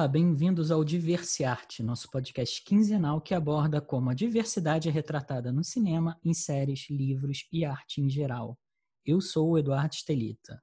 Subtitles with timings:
[0.00, 5.62] Olá, bem-vindos ao Diversiarte, nosso podcast quinzenal que aborda como a diversidade é retratada no
[5.62, 8.58] cinema, em séries, livros e arte em geral.
[9.04, 10.58] Eu sou o Eduardo Estelita.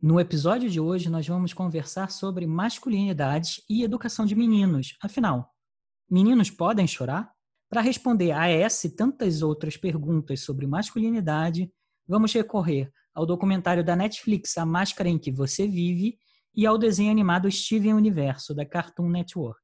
[0.00, 4.96] No episódio de hoje, nós vamos conversar sobre masculinidades e educação de meninos.
[5.02, 5.52] Afinal,
[6.10, 7.30] meninos podem chorar?
[7.68, 11.70] Para responder a essa e tantas outras perguntas sobre masculinidade,
[12.08, 16.18] vamos recorrer ao documentário da Netflix A Máscara em que Você Vive
[16.54, 19.60] e ao desenho animado Steven Universo, da Cartoon Network.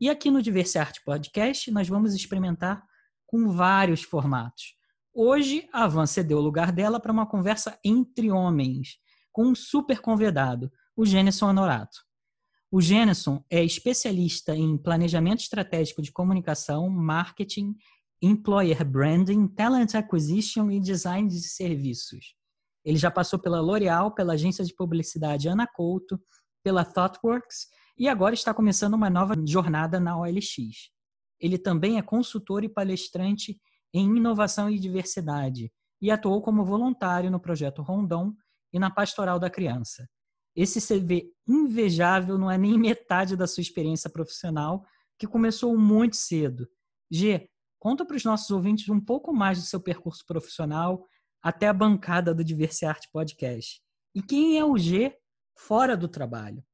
[0.00, 2.82] E aqui no Arte Podcast, nós vamos experimentar
[3.26, 4.76] com vários formatos.
[5.12, 8.96] Hoje, a Van cedeu o lugar dela para uma conversa entre homens,
[9.30, 11.98] com um super convidado, o Gêneson Honorato.
[12.70, 17.76] O Gêneson é especialista em planejamento estratégico de comunicação, marketing,
[18.22, 22.34] employer branding, talent acquisition e design de serviços.
[22.84, 26.20] Ele já passou pela L'Oréal, pela agência de publicidade Ana Couto,
[26.62, 30.90] pela ThoughtWorks e agora está começando uma nova jornada na OLX.
[31.40, 33.58] Ele também é consultor e palestrante
[33.92, 38.34] em inovação e diversidade e atuou como voluntário no projeto Rondon
[38.72, 40.08] e na Pastoral da Criança.
[40.56, 44.84] Esse CV invejável não é nem metade da sua experiência profissional,
[45.18, 46.68] que começou muito cedo.
[47.10, 51.04] G, conta para os nossos ouvintes um pouco mais do seu percurso profissional
[51.44, 53.82] até a bancada do Diversearte Podcast.
[54.14, 55.14] E quem é o G
[55.54, 56.64] fora do trabalho?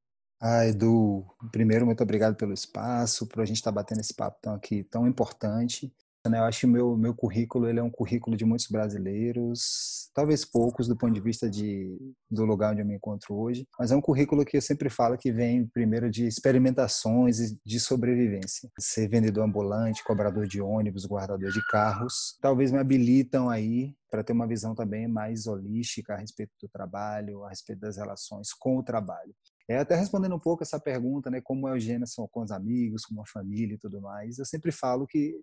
[0.40, 4.38] Ah, Edu, primeiro, muito obrigado pelo espaço, por a gente estar tá batendo esse papo
[4.41, 5.92] tão aqui tão importante.
[6.28, 6.38] Né?
[6.38, 10.44] Eu acho que o meu, meu currículo ele é um currículo de muitos brasileiros, talvez
[10.44, 11.96] poucos do ponto de vista de,
[12.30, 15.16] do lugar onde eu me encontro hoje, mas é um currículo que eu sempre falo
[15.16, 18.68] que vem primeiro de experimentações e de sobrevivência.
[18.78, 24.32] Ser vendedor ambulante, cobrador de ônibus, guardador de carros, talvez me habilitam aí para ter
[24.32, 28.82] uma visão também mais holística a respeito do trabalho, a respeito das relações com o
[28.82, 29.34] trabalho.
[29.69, 33.04] É, até respondendo um pouco essa pergunta, né, como é o Gênesis com os amigos,
[33.04, 35.41] com a família e tudo mais, eu sempre falo que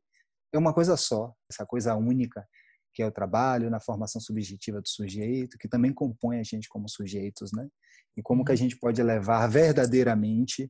[0.54, 2.46] é uma coisa só, essa coisa única
[2.98, 6.90] que é o trabalho na formação subjetiva do sujeito, que também compõe a gente como
[6.90, 7.68] sujeitos, né?
[8.18, 8.58] E como que a uhum.
[8.58, 10.68] gente pode levar verdadeiramente,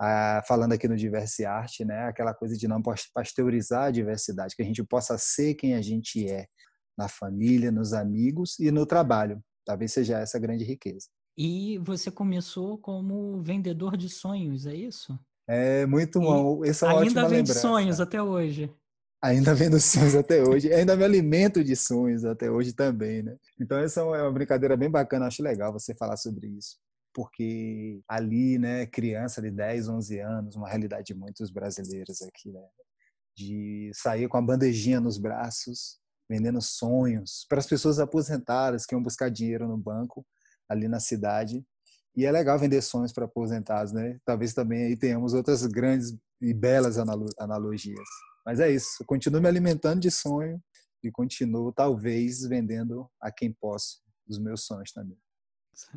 [0.00, 2.04] a, falando aqui no Diverse Arte, né?
[2.06, 2.80] Aquela coisa de não
[3.12, 6.46] pasteurizar a diversidade, que a gente possa ser quem a gente é
[6.96, 9.38] na família, nos amigos e no trabalho.
[9.66, 11.08] Talvez seja essa a grande riqueza.
[11.36, 15.18] E você começou como vendedor de sonhos, é isso?
[15.46, 16.64] É muito bom.
[16.64, 18.74] Essa é ainda vende sonhos até hoje.
[19.22, 23.36] Ainda vendo sonhos até hoje, ainda me alimento de sonhos até hoje também, né?
[23.60, 26.76] Então essa é uma brincadeira bem bacana, acho legal você falar sobre isso,
[27.14, 32.60] porque ali, né, criança de 10, 11 anos, uma realidade de muitos brasileiros aqui, né?
[33.36, 39.02] De sair com a bandejinha nos braços, vendendo sonhos para as pessoas aposentadas que iam
[39.02, 40.26] buscar dinheiro no banco
[40.68, 41.64] ali na cidade.
[42.16, 44.18] E é legal vender sonhos para aposentados, né?
[44.24, 46.96] Talvez também aí tenhamos outras grandes e belas
[47.38, 48.08] analogias.
[48.46, 50.62] Mas é isso, eu continuo me alimentando de sonho
[51.02, 55.18] e continuo, talvez, vendendo a quem posso os meus sonhos também.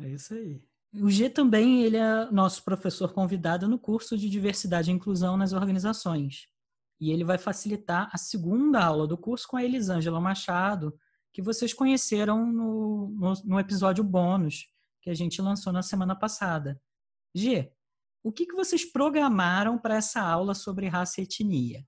[0.00, 0.60] É isso aí.
[0.94, 5.52] O G também ele é nosso professor convidado no curso de diversidade e inclusão nas
[5.52, 6.48] organizações.
[7.00, 10.92] E ele vai facilitar a segunda aula do curso com a Elisângela Machado,
[11.32, 14.66] que vocês conheceram no, no, no episódio bônus
[15.00, 16.80] que a gente lançou na semana passada.
[17.32, 17.72] G,
[18.22, 21.86] o que, que vocês programaram para essa aula sobre raça e etnia?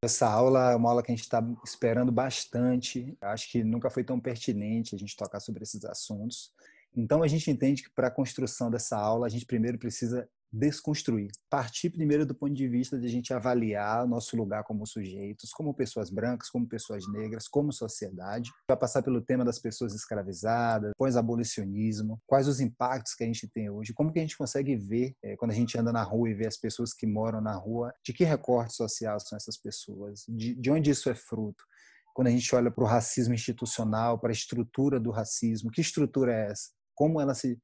[0.00, 3.16] Essa aula é uma aula que a gente está esperando bastante.
[3.20, 6.52] Acho que nunca foi tão pertinente a gente tocar sobre esses assuntos.
[6.96, 11.30] Então, a gente entende que para a construção dessa aula, a gente primeiro precisa desconstruir.
[11.50, 15.74] Partir primeiro do ponto de vista de a gente avaliar nosso lugar como sujeitos, como
[15.74, 18.50] pessoas brancas, como pessoas negras, como sociedade.
[18.68, 23.70] Vai passar pelo tema das pessoas escravizadas, pós-abolicionismo, quais os impactos que a gente tem
[23.70, 26.34] hoje, como que a gente consegue ver, é, quando a gente anda na rua e
[26.34, 30.54] vê as pessoas que moram na rua, de que recorte social são essas pessoas, de,
[30.54, 31.64] de onde isso é fruto
[32.18, 36.32] quando a gente olha para o racismo institucional, para a estrutura do racismo, que estrutura
[36.34, 36.70] é essa?
[36.92, 37.56] Como ela se,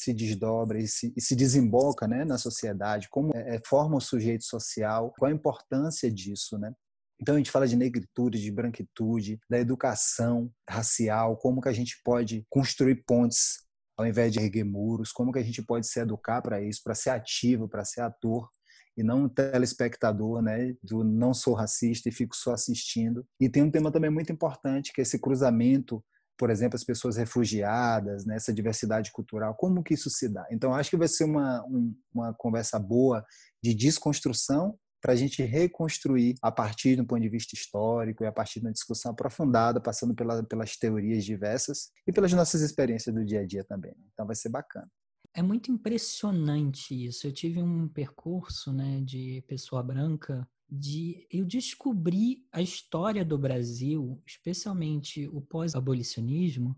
[0.00, 4.00] se desdobra e se, e se desemboca né, na sociedade, como é, é, forma o
[4.00, 6.72] sujeito social, qual a importância disso, né?
[7.20, 12.00] Então a gente fala de negritude, de branquitude, da educação racial, como que a gente
[12.02, 13.58] pode construir pontes
[13.94, 16.94] ao invés de erguer muros, como que a gente pode se educar para isso, para
[16.94, 18.48] ser ativo, para ser ator
[18.96, 23.26] e não telespectador, né, do não sou racista e fico só assistindo.
[23.38, 26.02] E tem um tema também muito importante que é esse cruzamento
[26.40, 30.46] por exemplo, as pessoas refugiadas, né, essa diversidade cultural, como que isso se dá?
[30.50, 33.22] Então, acho que vai ser uma, um, uma conversa boa
[33.62, 38.32] de desconstrução para a gente reconstruir a partir do ponto de vista histórico e a
[38.32, 43.22] partir de uma discussão aprofundada, passando pela, pelas teorias diversas e pelas nossas experiências do
[43.22, 43.92] dia a dia também.
[43.98, 44.06] Né?
[44.14, 44.88] Então vai ser bacana.
[45.36, 47.26] É muito impressionante isso.
[47.26, 54.22] Eu tive um percurso né, de pessoa branca de eu descobri a história do Brasil,
[54.26, 56.76] especialmente o pós-abolicionismo,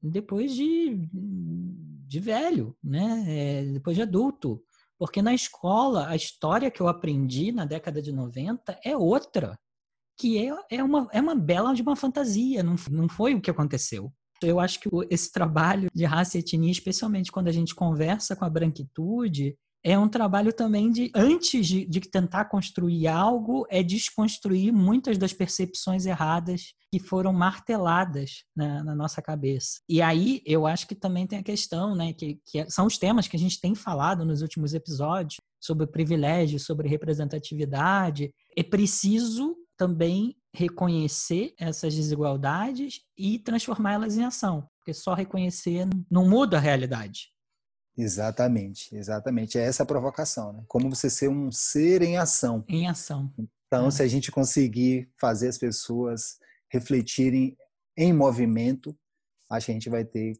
[0.00, 1.08] depois de,
[2.06, 3.24] de velho, né?
[3.26, 4.62] É, depois de adulto.
[4.98, 9.58] Porque na escola, a história que eu aprendi na década de 90 é outra,
[10.16, 13.50] que é, é, uma, é uma bela de uma fantasia, não, não foi o que
[13.50, 14.12] aconteceu.
[14.42, 18.44] Eu acho que esse trabalho de raça e etnia, especialmente quando a gente conversa com
[18.44, 24.72] a branquitude, é um trabalho também de, antes de, de, tentar construir algo, é desconstruir
[24.72, 29.80] muitas das percepções erradas que foram marteladas na, na nossa cabeça.
[29.86, 33.28] E aí eu acho que também tem a questão, né, que, que são os temas
[33.28, 38.32] que a gente tem falado nos últimos episódios, sobre privilégio, sobre representatividade.
[38.56, 46.56] É preciso também reconhecer essas desigualdades e transformá-las em ação, porque só reconhecer não muda
[46.56, 47.33] a realidade.
[47.96, 49.58] Exatamente, exatamente.
[49.58, 50.64] É essa a provocação, né?
[50.66, 52.64] Como você ser um ser em ação.
[52.68, 53.32] Em ação.
[53.66, 53.90] Então, é.
[53.90, 56.38] se a gente conseguir fazer as pessoas
[56.68, 57.56] refletirem
[57.96, 58.96] em movimento,
[59.48, 60.36] acho que a gente vai ter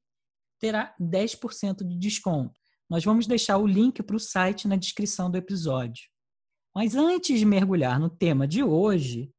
[0.60, 2.60] terá 10% de desconto.
[2.88, 6.04] Nós vamos deixar o link para o site na descrição do episódio.
[6.74, 9.32] Mas antes de mergulhar no tema de hoje,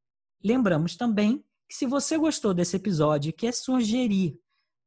[0.44, 4.38] lembramos também que se você gostou desse episódio e quer sugerir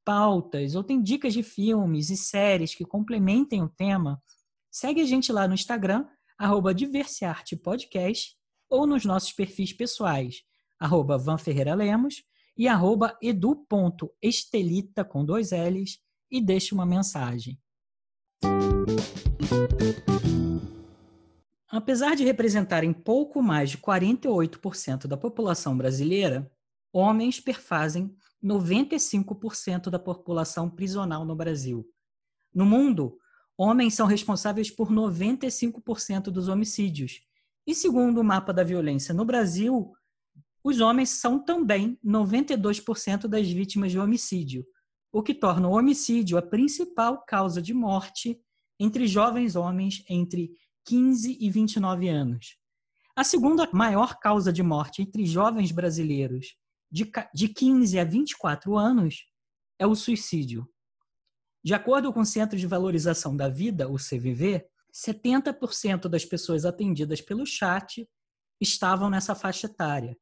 [0.07, 4.24] pautas ou tem dicas de filmes e séries que complementem o tema,
[4.71, 6.07] segue a gente lá no Instagram,
[6.39, 6.74] arroba
[7.62, 8.38] Podcast,
[8.69, 10.44] ou nos nossos perfis pessoais,
[10.80, 12.24] arroba Van Ferreira Lemos
[12.57, 16.00] e arroba edu.estelita com dois L's
[16.31, 17.59] e deixe uma mensagem.
[21.69, 26.50] Apesar de representarem pouco mais de 48% da população brasileira,
[26.94, 31.88] homens perfazem 95% da população prisional no Brasil.
[32.54, 33.18] No mundo,
[33.57, 37.22] homens são responsáveis por 95% dos homicídios.
[37.66, 39.92] E segundo o mapa da violência no Brasil,
[40.63, 44.66] os homens são também 92% das vítimas de homicídio,
[45.12, 48.40] o que torna o homicídio a principal causa de morte
[48.80, 50.51] entre jovens homens entre
[50.86, 52.57] 15 e 29 anos.
[53.16, 56.56] A segunda maior causa de morte entre jovens brasileiros
[56.92, 59.25] de, de 15 a 24 anos
[59.80, 60.68] é o suicídio.
[61.63, 67.22] De acordo com o Centro de Valorização da Vida, o CVV, 70% das pessoas atendidas
[67.22, 68.07] pelo chat
[68.60, 70.18] estavam nessa faixa etária.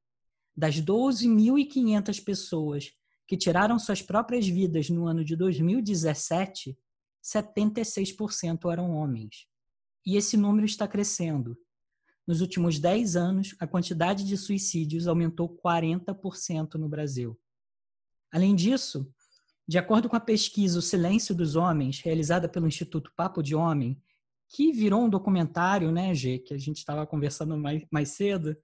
[0.55, 2.91] Das 12.500 pessoas
[3.27, 6.77] que tiraram suas próprias vidas no ano de 2017,
[7.23, 9.47] 76% eram homens.
[10.05, 11.57] E esse número está crescendo.
[12.27, 17.39] Nos últimos 10 anos, a quantidade de suicídios aumentou 40% no Brasil.
[18.31, 19.11] Além disso,
[19.67, 24.01] de acordo com a pesquisa O Silêncio dos Homens, realizada pelo Instituto Papo de Homem,
[24.49, 28.55] que virou um documentário, né, G, que a gente estava conversando mais, mais cedo,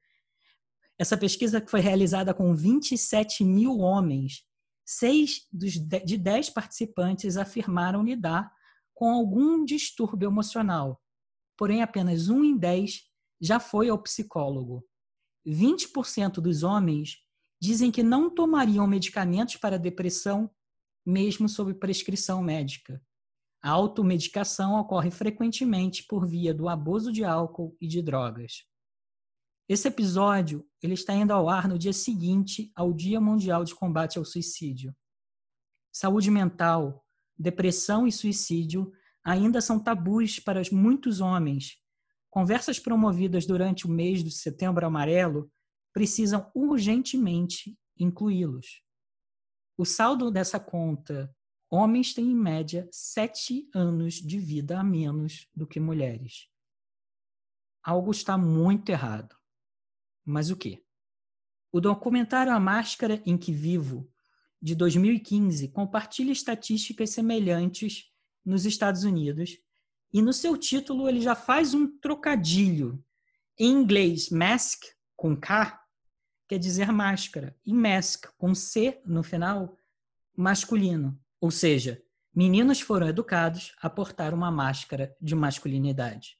[0.97, 4.43] essa pesquisa foi realizada com 27 mil homens.
[4.85, 8.51] Seis dos de dez participantes afirmaram lidar
[8.93, 11.01] com algum distúrbio emocional,
[11.57, 13.10] porém apenas um em dez
[13.41, 14.85] já foi ao psicólogo.
[15.47, 17.17] 20% dos homens
[17.59, 20.49] dizem que não tomariam medicamentos para depressão,
[21.05, 23.01] mesmo sob prescrição médica.
[23.63, 28.63] A automedicação ocorre frequentemente por via do abuso de álcool e de drogas.
[29.69, 34.17] Esse episódio ele está indo ao ar no dia seguinte ao Dia Mundial de Combate
[34.17, 34.95] ao Suicídio.
[35.93, 37.05] Saúde mental,
[37.37, 38.91] depressão e suicídio
[39.23, 41.81] ainda são tabus para muitos homens
[42.31, 45.51] Conversas promovidas durante o mês de Setembro Amarelo
[45.91, 48.81] precisam urgentemente incluí-los.
[49.77, 51.35] O saldo dessa conta:
[51.69, 56.47] homens têm, em média, sete anos de vida a menos do que mulheres.
[57.83, 59.35] Algo está muito errado.
[60.23, 60.85] Mas o quê?
[61.69, 64.09] O documentário A Máscara em que Vivo,
[64.61, 68.09] de 2015, compartilha estatísticas semelhantes
[68.45, 69.57] nos Estados Unidos
[70.13, 73.03] e no seu título ele já faz um trocadilho.
[73.57, 74.83] Em inglês, mask,
[75.15, 75.79] com K,
[76.47, 79.77] quer dizer máscara, e mask, com C no final,
[80.35, 81.19] masculino.
[81.39, 82.01] Ou seja,
[82.35, 86.37] meninos foram educados a portar uma máscara de masculinidade.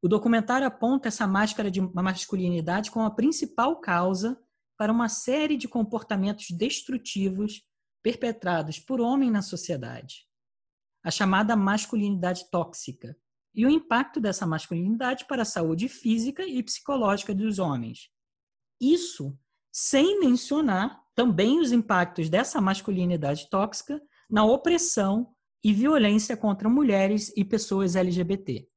[0.00, 4.38] O documentário aponta essa máscara de masculinidade como a principal causa
[4.76, 7.62] para uma série de comportamentos destrutivos
[8.02, 10.26] perpetrados por homem na sociedade.
[11.04, 13.16] A chamada masculinidade tóxica
[13.54, 18.10] e o impacto dessa masculinidade para a saúde física e psicológica dos homens.
[18.80, 19.38] Isso
[19.70, 27.44] sem mencionar também os impactos dessa masculinidade tóxica na opressão e violência contra mulheres e
[27.44, 28.68] pessoas LGBT.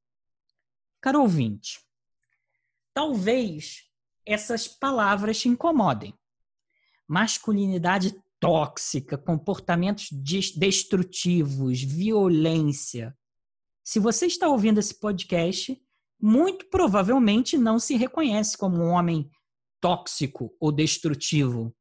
[1.01, 1.79] Caro ouvinte,
[2.93, 3.87] talvez
[4.25, 6.13] essas palavras te incomodem.
[7.07, 13.15] Masculinidade tóxica, comportamentos destrutivos, violência.
[13.83, 15.79] Se você está ouvindo esse podcast,
[16.21, 19.29] muito provavelmente não se reconhece como um homem
[19.79, 21.75] tóxico ou destrutivo.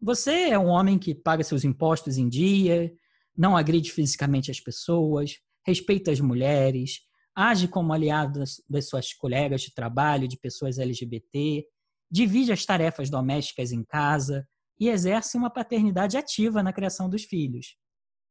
[0.00, 2.92] Você é um homem que paga seus impostos em dia,
[3.36, 7.00] não agride fisicamente as pessoas, respeita as mulheres,
[7.34, 11.64] age como aliado das, das suas colegas de trabalho, de pessoas LGBT,
[12.10, 14.46] divide as tarefas domésticas em casa
[14.78, 17.76] e exerce uma paternidade ativa na criação dos filhos.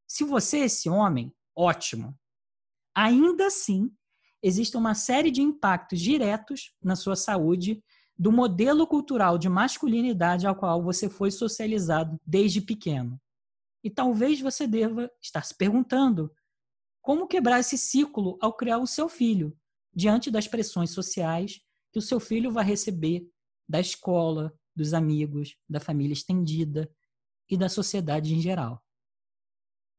[0.08, 2.18] Se você é esse homem, ótimo.
[2.96, 3.92] Ainda assim,
[4.42, 7.84] existe uma série de impactos diretos na sua saúde
[8.18, 13.20] do modelo cultural de masculinidade ao qual você foi socializado desde pequeno.
[13.84, 16.32] E talvez você deva estar se perguntando
[17.02, 19.58] como quebrar esse ciclo ao criar o seu filho,
[19.94, 21.60] diante das pressões sociais
[21.92, 23.28] que o seu filho vai receber
[23.68, 26.90] da escola, dos amigos, da família estendida
[27.50, 28.84] e da sociedade em geral.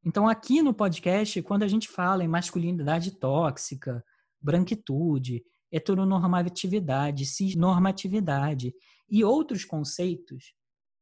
[0.03, 4.03] Então, aqui no podcast, quando a gente fala em masculinidade tóxica,
[4.39, 8.73] branquitude, heteronormatividade, cisnormatividade
[9.09, 10.53] e outros conceitos,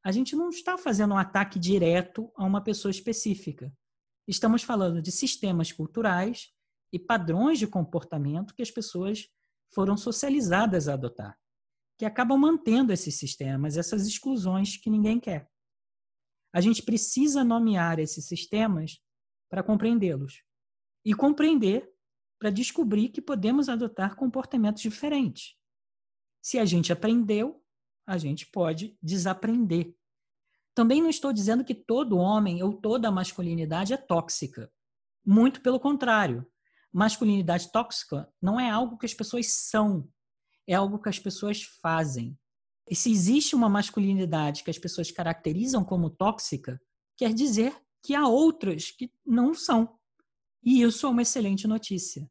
[0.03, 3.71] a gente não está fazendo um ataque direto a uma pessoa específica.
[4.27, 6.49] Estamos falando de sistemas culturais
[6.91, 9.27] e padrões de comportamento que as pessoas
[9.73, 11.37] foram socializadas a adotar,
[11.97, 15.49] que acabam mantendo esses sistemas, essas exclusões que ninguém quer.
[16.53, 18.99] A gente precisa nomear esses sistemas
[19.49, 20.43] para compreendê-los
[21.05, 21.91] e compreender
[22.39, 25.55] para descobrir que podemos adotar comportamentos diferentes.
[26.41, 27.63] Se a gente aprendeu,
[28.05, 29.95] a gente pode desaprender
[30.75, 34.71] também não estou dizendo que todo homem ou toda masculinidade é tóxica.
[35.25, 36.45] Muito pelo contrário.
[36.91, 40.07] Masculinidade tóxica não é algo que as pessoas são,
[40.67, 42.37] é algo que as pessoas fazem.
[42.89, 46.81] E se existe uma masculinidade que as pessoas caracterizam como tóxica,
[47.15, 49.97] quer dizer que há outras que não são.
[50.61, 52.29] E isso é uma excelente notícia.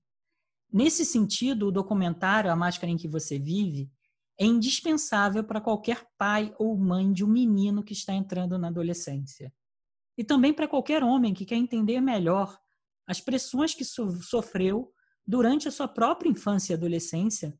[0.72, 3.90] Nesse sentido, o documentário A Máscara em que Você Vive
[4.38, 9.52] é indispensável para qualquer pai ou mãe de um menino que está entrando na adolescência.
[10.16, 12.58] E também para qualquer homem que quer entender melhor
[13.06, 14.92] as pressões que sofreu
[15.26, 17.58] durante a sua própria infância e adolescência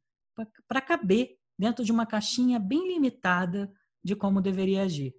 [0.67, 3.73] para caber dentro de uma caixinha bem limitada
[4.03, 5.15] de como deveria agir.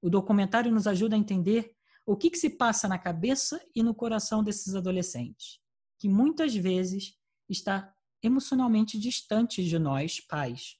[0.00, 1.74] O documentário nos ajuda a entender
[2.04, 5.58] o que, que se passa na cabeça e no coração desses adolescentes,
[5.98, 10.78] que muitas vezes está emocionalmente distantes de nós, pais.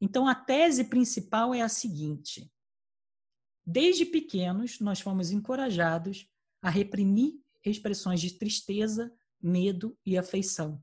[0.00, 2.50] Então, a tese principal é a seguinte:
[3.66, 6.26] desde pequenos, nós fomos encorajados
[6.62, 7.34] a reprimir
[7.64, 10.82] expressões de tristeza, medo e afeição,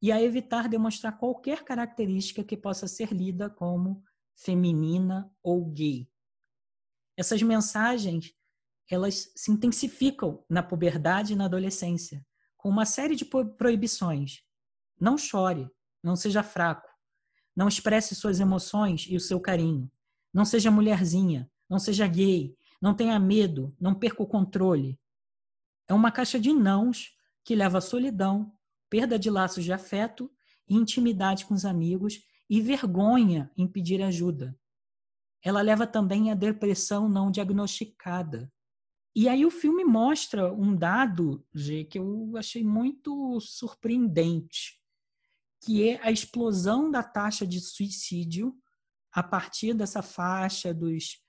[0.00, 4.02] e a evitar demonstrar qualquer característica que possa ser lida como
[4.34, 6.08] feminina ou gay.
[7.16, 8.34] Essas mensagens
[8.90, 12.24] elas se intensificam na puberdade e na adolescência,
[12.56, 14.42] com uma série de proibições,
[15.00, 15.70] não chore,
[16.02, 16.88] não seja fraco.
[17.54, 19.90] Não expresse suas emoções e o seu carinho.
[20.32, 24.98] Não seja mulherzinha, não seja gay, não tenha medo, não perca o controle.
[25.88, 28.52] É uma caixa de nãos que leva à solidão,
[28.88, 30.30] perda de laços de afeto,
[30.68, 34.58] intimidade com os amigos e vergonha em pedir ajuda.
[35.42, 38.52] Ela leva também à depressão não diagnosticada.
[39.14, 44.78] E aí o filme mostra um dado, G, que eu achei muito surpreendente
[45.60, 48.54] que é a explosão da taxa de suicídio
[49.12, 51.20] a partir dessa faixa dos,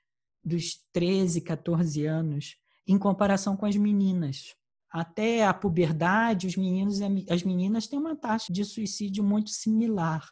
[0.44, 4.56] dos 13, 14 anos, em comparação com as meninas.
[4.92, 10.28] Até a puberdade, os meninos e as meninas têm uma taxa de suicídio muito similar.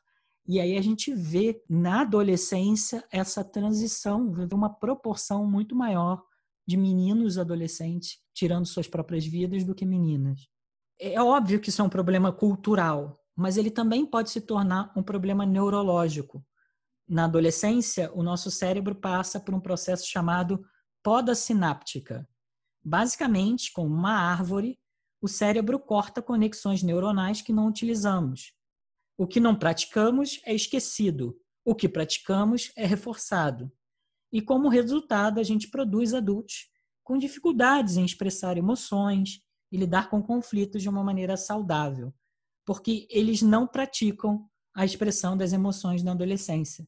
[0.48, 6.24] E aí a gente vê na adolescência essa transição, uma proporção muito maior
[6.66, 10.48] de meninos adolescentes tirando suas próprias vidas do que meninas.
[11.00, 15.04] É óbvio que isso é um problema cultural, mas ele também pode se tornar um
[15.04, 16.44] problema neurológico.
[17.08, 20.64] Na adolescência, o nosso cérebro passa por um processo chamado
[21.04, 22.28] poda sináptica.
[22.88, 24.80] Basicamente, como uma árvore,
[25.22, 28.54] o cérebro corta conexões neuronais que não utilizamos.
[29.18, 33.70] O que não praticamos é esquecido, o que praticamos é reforçado.
[34.32, 36.70] E como resultado, a gente produz adultos
[37.04, 42.14] com dificuldades em expressar emoções e lidar com conflitos de uma maneira saudável,
[42.66, 46.88] porque eles não praticam a expressão das emoções na adolescência.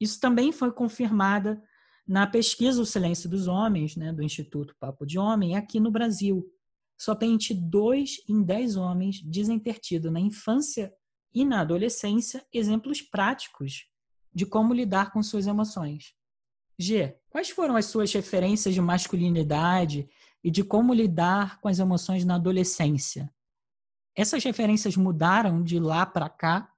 [0.00, 1.62] Isso também foi confirmada
[2.06, 6.44] na pesquisa O Silêncio dos Homens, né, do Instituto Papo de Homem, aqui no Brasil.
[6.98, 10.92] Somente dois em dez homens dizem ter tido na infância
[11.34, 13.86] e na adolescência exemplos práticos
[14.32, 16.14] de como lidar com suas emoções.
[16.78, 20.08] G, quais foram as suas referências de masculinidade
[20.42, 23.32] e de como lidar com as emoções na adolescência?
[24.16, 26.70] Essas referências mudaram de lá para cá?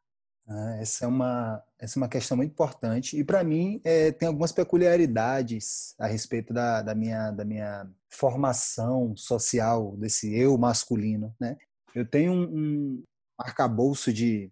[0.49, 4.29] Ah, essa é uma essa é uma questão muito importante e para mim é, tem
[4.29, 11.57] algumas peculiaridades a respeito da, da minha da minha formação social desse eu masculino, né?
[11.95, 13.03] Eu tenho um, um
[13.39, 14.51] arcabouço de,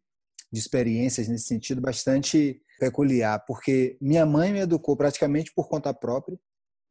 [0.53, 6.39] de experiências nesse sentido bastante peculiar, porque minha mãe me educou praticamente por conta própria,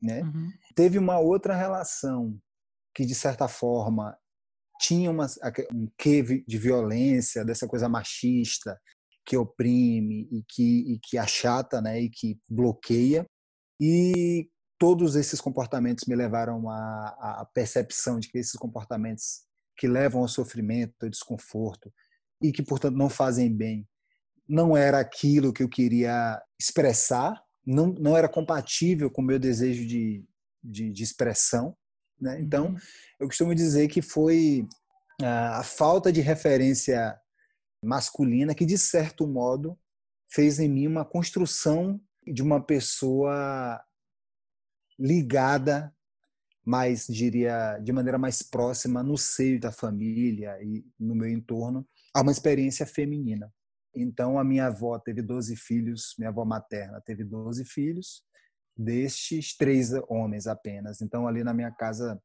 [0.02, 0.22] né?
[0.22, 0.52] Uhum.
[0.76, 2.36] Teve uma outra relação
[2.96, 4.18] que de certa forma
[4.80, 5.28] tinha uma,
[5.72, 8.80] um quê de violência, dessa coisa machista
[9.26, 13.26] que oprime e que, e que achata, né, e que bloqueia.
[13.80, 19.44] E todos esses comportamentos me levaram à, à percepção de que esses comportamentos
[19.78, 21.92] que levam ao sofrimento, ao desconforto
[22.42, 23.88] e que, portanto, não fazem bem,
[24.48, 29.88] não era aquilo que eu queria expressar, não, não era compatível com o meu desejo
[29.88, 30.24] de,
[30.62, 31.76] de, de expressão.
[32.20, 32.42] Né?
[32.42, 32.78] Então, uhum.
[33.20, 34.68] eu costumo dizer que foi
[35.22, 37.18] a, a falta de referência
[37.84, 39.78] masculina que, de certo modo,
[40.30, 43.84] fez em mim uma construção de uma pessoa
[44.98, 45.94] ligada
[46.66, 52.22] mais diria de maneira mais próxima no seio da família e no meu entorno a
[52.22, 53.52] uma experiência feminina
[53.96, 58.24] então, a minha avó teve 12 filhos, minha avó materna teve 12 filhos,
[58.76, 61.02] destes três homens apenas.
[61.02, 62.20] Então, ali na minha casa,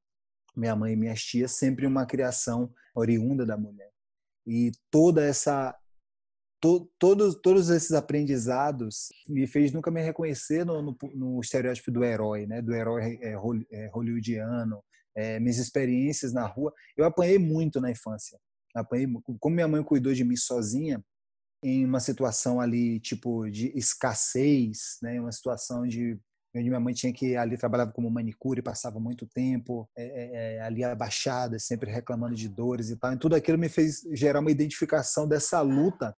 [0.56, 3.92] minha mãe e minhas tias, sempre uma criação oriunda da mulher.
[4.48, 5.76] E toda essa.
[6.60, 12.02] To, todos, todos esses aprendizados me fez nunca me reconhecer no, no, no estereótipo do
[12.02, 12.60] herói, né?
[12.60, 13.34] do herói é,
[13.70, 14.82] é, hollywoodiano,
[15.14, 16.72] é, minhas experiências na rua.
[16.96, 18.40] Eu apanhei muito na infância.
[18.74, 19.06] Apanhei,
[19.38, 21.00] como minha mãe cuidou de mim sozinha,
[21.62, 26.18] em uma situação ali tipo de escassez, né, uma situação de
[26.62, 30.82] minha mãe tinha que ali trabalhava como manicure, passava muito tempo é, é, é, ali
[30.84, 33.12] abaixada, sempre reclamando de dores e tal.
[33.12, 36.16] E tudo aquilo me fez gerar uma identificação dessa luta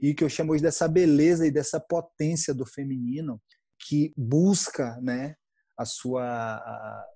[0.00, 3.40] e que eu chamo hoje dessa beleza e dessa potência do feminino
[3.78, 5.34] que busca, né,
[5.78, 7.06] a sua a,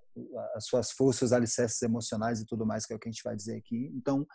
[0.55, 3.23] as suas forças, os alicerces emocionais e tudo mais que é o que a gente
[3.23, 3.91] vai dizer aqui.
[3.95, 4.25] Então,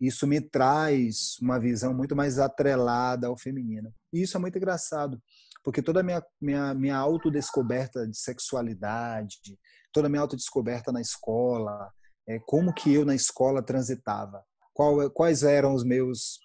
[0.00, 3.92] isso me traz uma visão muito mais atrelada ao feminino.
[4.12, 5.20] E isso é muito engraçado,
[5.62, 9.58] porque toda a minha, minha, minha autodescoberta de sexualidade,
[9.92, 11.90] toda a minha autodescoberta na escola,
[12.26, 16.38] é, como que eu na escola transitava, qual, quais eram os meus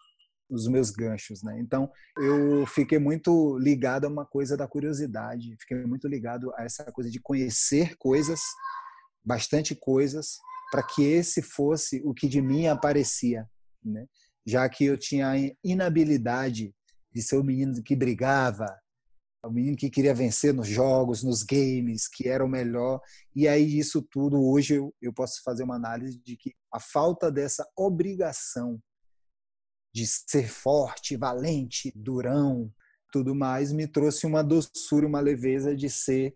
[0.48, 1.60] os meus ganchos, né?
[1.60, 6.84] Então eu fiquei muito ligado a uma coisa da curiosidade, fiquei muito ligado a essa
[6.92, 8.40] coisa de conhecer coisas,
[9.26, 10.38] bastante coisas,
[10.72, 13.50] para que esse fosse o que de mim aparecia,
[13.84, 14.06] né?
[14.46, 16.74] já que eu tinha a inabilidade
[17.12, 18.68] de ser o menino que brigava,
[19.44, 23.00] o menino que queria vencer nos jogos, nos games, que era o melhor.
[23.36, 27.32] E aí isso tudo hoje eu, eu posso fazer uma análise de que a falta
[27.32, 28.82] dessa obrigação
[29.94, 32.72] de ser forte, valente, durão,
[33.12, 36.36] tudo mais me trouxe uma doçura, uma leveza de ser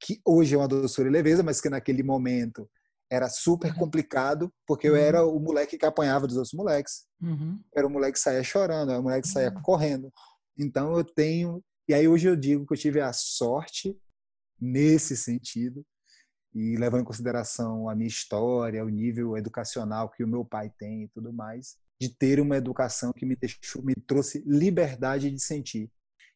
[0.00, 2.68] que hoje é uma doçura e leveza, mas que naquele momento
[3.10, 3.78] era super uhum.
[3.78, 5.36] complicado, porque eu era uhum.
[5.36, 7.06] o moleque que apanhava dos outros moleques.
[7.20, 7.60] Uhum.
[7.74, 9.62] Era o moleque que saía chorando, era o moleque que saía uhum.
[9.62, 10.12] correndo.
[10.56, 11.62] Então eu tenho.
[11.88, 13.98] E aí hoje eu digo que eu tive a sorte,
[14.60, 15.84] nesse sentido,
[16.54, 21.04] e levando em consideração a minha história, o nível educacional que o meu pai tem
[21.04, 25.90] e tudo mais, de ter uma educação que me, deixou, me trouxe liberdade de sentir.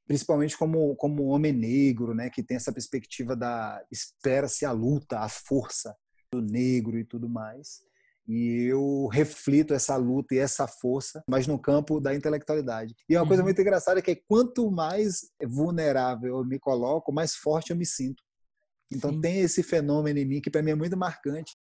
[0.07, 5.29] Principalmente como, como homem negro, né, que tem essa perspectiva da espera-se a luta, a
[5.29, 5.95] força
[6.41, 7.81] negro e tudo mais.
[8.27, 12.95] E eu reflito essa luta e essa força, mas no campo da intelectualidade.
[13.09, 13.29] E uma uhum.
[13.29, 17.85] coisa muito engraçada é que quanto mais vulnerável eu me coloco, mais forte eu me
[17.85, 18.23] sinto.
[18.91, 19.21] Então Sim.
[19.21, 21.55] tem esse fenômeno em mim que para mim é muito marcante.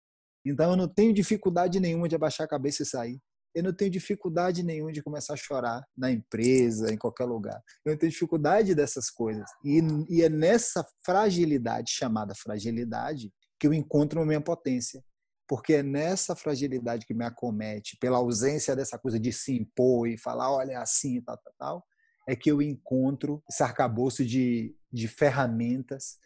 [0.44, 3.20] Então eu não tenho dificuldade nenhuma de abaixar a cabeça e sair.
[3.54, 7.62] Eu não tenho dificuldade nenhuma de começar a chorar na empresa, em qualquer lugar.
[7.84, 9.48] Eu não tenho dificuldade dessas coisas.
[9.64, 15.04] E, e é nessa fragilidade, chamada fragilidade, que eu encontro a minha potência.
[15.46, 20.16] Porque é nessa fragilidade que me acomete, pela ausência dessa coisa de se impor e
[20.16, 21.86] falar, olha, é assim, tal, tal, tal,
[22.28, 26.16] é que eu encontro esse arcabouço de, de ferramentas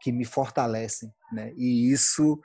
[0.00, 1.12] que me fortalecem.
[1.32, 1.52] Né?
[1.56, 2.40] E isso,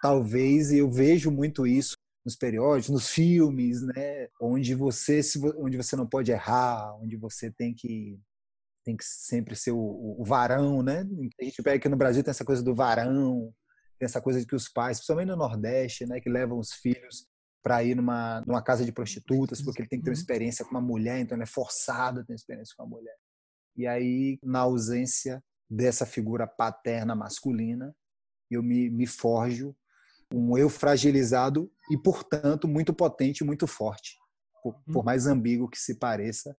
[0.00, 4.28] talvez, eu vejo muito isso nos periódicos, nos filmes, né?
[4.40, 5.20] onde você
[5.56, 8.18] onde você não pode errar, onde você tem que
[8.84, 11.06] tem que sempre ser o, o varão, né?
[11.40, 13.52] A gente pega aqui no Brasil tem essa coisa do varão,
[13.98, 17.28] tem essa coisa de que os pais, principalmente no Nordeste, né, que levam os filhos
[17.62, 20.20] para ir numa, numa casa de prostitutas, porque ele tem que ter uma uhum.
[20.20, 23.16] experiência com uma mulher, então ele é forçado a ter uma experiência com uma mulher.
[23.76, 27.94] E aí, na ausência dessa figura paterna masculina,
[28.50, 29.74] eu me, me forjo
[30.34, 34.16] um eu fragilizado e, portanto, muito potente, muito forte.
[34.62, 35.04] Por, por, uhum.
[35.04, 36.56] mais ambíguo que se pareça,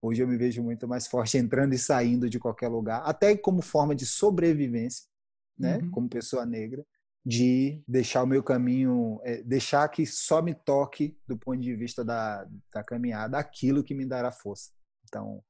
[0.00, 3.62] hoje eu me vejo muito mais forte entrando e saindo de qualquer lugar, até como
[3.62, 5.06] forma de sobrevivência,
[5.58, 5.90] né, uhum.
[5.90, 6.84] como pessoa negra,
[7.24, 12.04] de deixar o meu caminho, é, deixar que só me toque do ponto de vista
[12.04, 14.70] da, da caminhada aquilo que me dará força.
[15.04, 15.42] Então,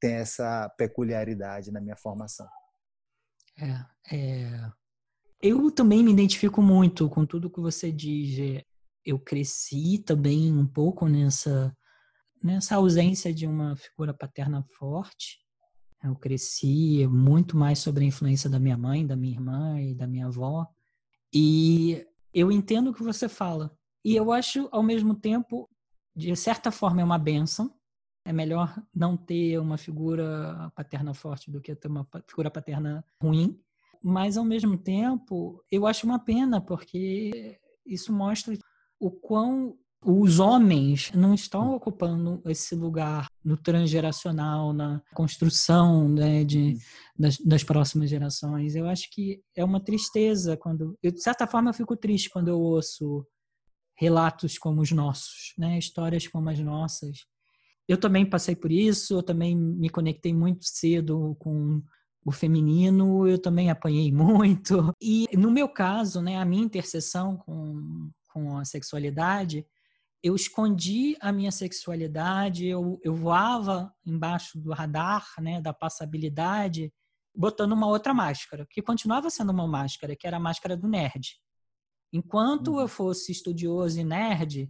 [0.00, 2.48] tem essa peculiaridade na minha formação.
[3.58, 4.72] É, é,
[5.40, 8.38] eu também me identifico muito com tudo que você diz.
[8.38, 8.64] É,
[9.04, 11.74] eu cresci também um pouco nessa,
[12.42, 15.38] nessa ausência de uma figura paterna forte.
[16.02, 20.06] Eu cresci muito mais sobre a influência da minha mãe, da minha irmã e da
[20.06, 20.66] minha avó.
[21.32, 23.76] E eu entendo o que você fala.
[24.04, 25.68] E eu acho, ao mesmo tempo,
[26.14, 27.74] de certa forma, é uma benção.
[28.24, 33.58] É melhor não ter uma figura paterna forte do que ter uma figura paterna ruim
[34.02, 38.56] mas ao mesmo tempo eu acho uma pena porque isso mostra
[39.00, 46.78] o quão os homens não estão ocupando esse lugar no transgeracional, na construção né, de,
[47.18, 48.76] das, das, próximas gerações.
[48.76, 52.48] Eu acho que é uma tristeza quando, eu, de certa forma, eu fico triste quando
[52.48, 53.26] eu ouço
[53.96, 57.26] relatos como os nossos, né, histórias como as nossas.
[57.88, 61.82] Eu também passei por isso, eu também me conectei muito cedo com
[62.24, 64.94] o feminino eu também apanhei muito.
[65.00, 69.66] E no meu caso, né, a minha interseção com, com a sexualidade,
[70.22, 76.92] eu escondi a minha sexualidade, eu, eu voava embaixo do radar, né, da passabilidade,
[77.34, 81.40] botando uma outra máscara, que continuava sendo uma máscara, que era a máscara do nerd.
[82.12, 82.80] Enquanto uhum.
[82.80, 84.68] eu fosse estudioso e nerd,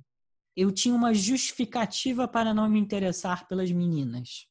[0.55, 4.49] eu tinha uma justificativa para não me interessar pelas meninas.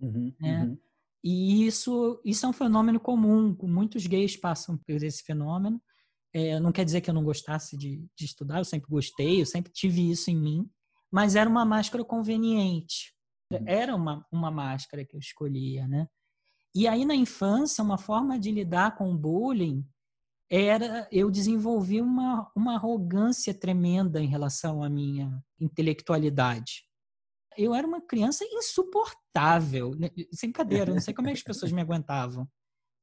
[0.00, 0.64] Uhum, né?
[0.64, 0.78] Uhum.
[1.22, 5.80] E isso, isso é um fenômeno comum, muitos gays passam por esse fenômeno.
[6.32, 9.46] É, não quer dizer que eu não gostasse de, de estudar, eu sempre gostei, eu
[9.46, 10.70] sempre tive isso em mim,
[11.10, 13.14] mas era uma máscara conveniente.
[13.52, 13.64] Uhum.
[13.66, 16.06] Era uma, uma máscara que eu escolhia, né?
[16.74, 19.84] E aí, na infância, uma forma de lidar com o bullying
[20.50, 26.88] era eu desenvolvi uma, uma arrogância tremenda em relação à minha intelectualidade
[27.58, 29.27] eu era uma criança insuportável.
[29.96, 32.48] Né, sem cadeira, não sei como é que as pessoas me aguentavam.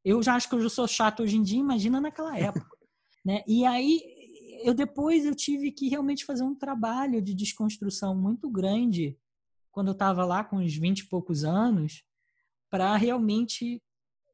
[0.03, 2.77] Eu já acho que eu sou chato hoje em dia, imagina naquela época.
[3.25, 3.43] Né?
[3.47, 4.01] E aí,
[4.63, 9.17] eu depois eu tive que realmente fazer um trabalho de desconstrução muito grande
[9.71, 12.03] quando eu estava lá com uns 20 e poucos anos,
[12.69, 13.81] para realmente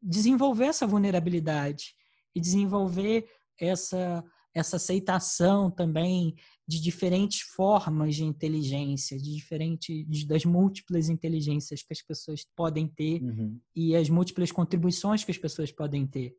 [0.01, 1.95] desenvolver essa vulnerabilidade
[2.35, 3.27] e desenvolver
[3.59, 6.35] essa essa aceitação também
[6.67, 13.21] de diferentes formas de inteligência, de diferentes das múltiplas inteligências que as pessoas podem ter
[13.21, 13.59] uhum.
[13.75, 16.35] e as múltiplas contribuições que as pessoas podem ter.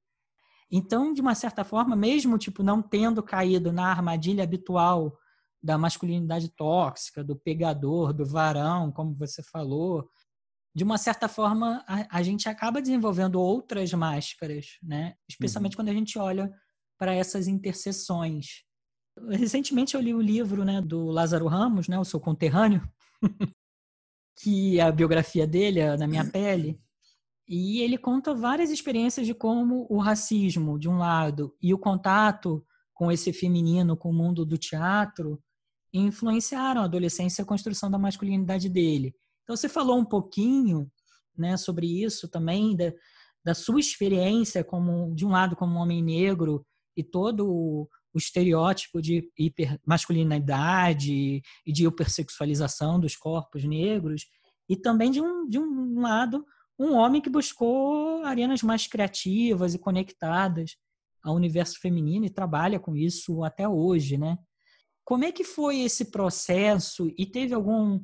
[0.70, 5.18] Então, de uma certa forma, mesmo tipo não tendo caído na armadilha habitual
[5.62, 10.08] da masculinidade tóxica, do pegador, do varão, como você falou,
[10.74, 15.14] de uma certa forma a, a gente acaba desenvolvendo outras máscaras, né?
[15.28, 15.76] Especialmente uhum.
[15.76, 16.50] quando a gente olha
[16.98, 18.64] para essas interseções.
[19.30, 22.82] Recentemente eu li o livro né, do Lázaro Ramos, né, o seu conterrâneo,
[24.40, 26.80] que é a biografia dele, Na Minha Pele,
[27.46, 32.64] e ele conta várias experiências de como o racismo, de um lado, e o contato
[32.94, 35.42] com esse feminino, com o mundo do teatro,
[35.92, 39.14] influenciaram a adolescência e a construção da masculinidade dele.
[39.42, 40.90] Então você falou um pouquinho
[41.36, 42.92] né, sobre isso também, da,
[43.44, 46.64] da sua experiência como, de um lado, como um homem negro,
[46.96, 54.26] e todo o, estereótipo de hipermasculinidade e de hipersexualização dos corpos negros,
[54.68, 56.44] e também de um, de um lado,
[56.78, 60.76] um homem que buscou arenas mais criativas e conectadas
[61.22, 64.36] ao universo feminino e trabalha com isso até hoje, né?
[65.04, 68.00] como é que foi esse processo e teve algum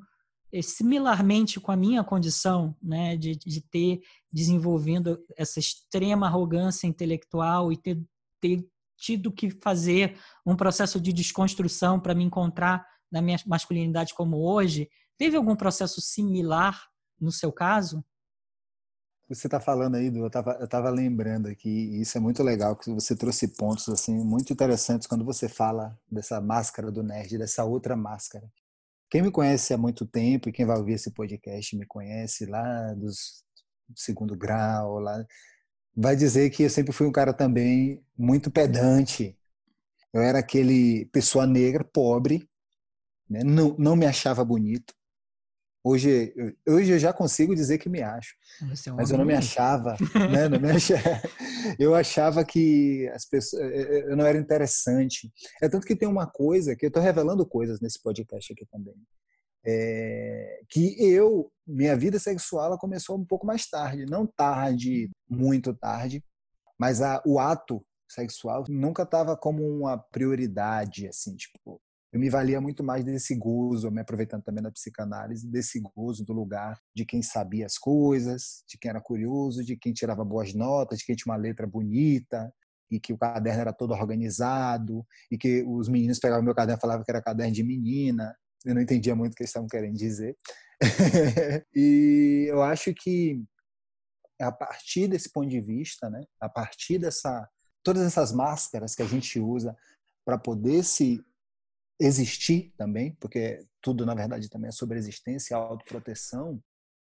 [0.53, 4.01] eh, similarmente com a minha condição, né, de, de ter
[4.33, 8.03] desenvolvendo essa extrema arrogância intelectual e ter,
[8.40, 8.66] ter
[8.98, 14.90] tido que fazer um processo de desconstrução para me encontrar na minha masculinidade como hoje.
[15.16, 16.88] Teve algum processo similar
[17.20, 18.04] no seu caso?
[19.28, 22.74] Você está falando aí, eu estava eu tava lembrando aqui, e isso é muito legal,
[22.74, 27.62] que você trouxe pontos assim muito interessantes quando você fala dessa máscara do nerd, dessa
[27.64, 28.50] outra máscara.
[29.11, 32.94] Quem me conhece há muito tempo e quem vai ouvir esse podcast me conhece lá
[32.94, 33.44] dos
[33.94, 35.24] segundo grau, lá
[36.00, 39.37] vai dizer que eu sempre fui um cara também muito pedante.
[40.12, 42.48] Eu era aquele pessoa negra, pobre,
[43.28, 43.42] né?
[43.44, 44.94] não, não me achava bonito,
[45.88, 46.34] Hoje,
[46.68, 49.96] hoje eu já consigo dizer que me acho, é um mas eu não me achava,
[50.30, 50.48] né?
[50.48, 51.00] não me achava.
[51.78, 55.30] Eu achava que as pessoas, eu não era interessante.
[55.62, 58.94] É tanto que tem uma coisa que eu estou revelando coisas nesse podcast aqui também,
[59.64, 65.75] é, que eu, minha vida sexual, ela começou um pouco mais tarde, não tarde, muito
[65.75, 66.25] tarde,
[66.79, 72.61] mas a, o ato sexual nunca estava como uma prioridade, assim, tipo, eu me valia
[72.61, 77.23] muito mais desse gozo, me aproveitando também da psicanálise, desse gozo do lugar de quem
[77.23, 81.33] sabia as coisas, de quem era curioso, de quem tirava boas notas, de quem tinha
[81.33, 82.51] uma letra bonita,
[82.90, 86.81] e que o caderno era todo organizado, e que os meninos pegavam meu caderno e
[86.81, 88.35] falavam que era caderno de menina.
[88.64, 90.37] Eu não entendia muito o que eles estavam querendo dizer.
[91.75, 93.42] e eu acho que
[94.40, 97.49] a partir desse ponto de vista, né, a partir dessa
[97.83, 99.77] todas essas máscaras que a gente usa
[100.25, 101.25] para poder se
[102.01, 106.62] existir também, porque tudo na verdade também é sobre existência autoproteção,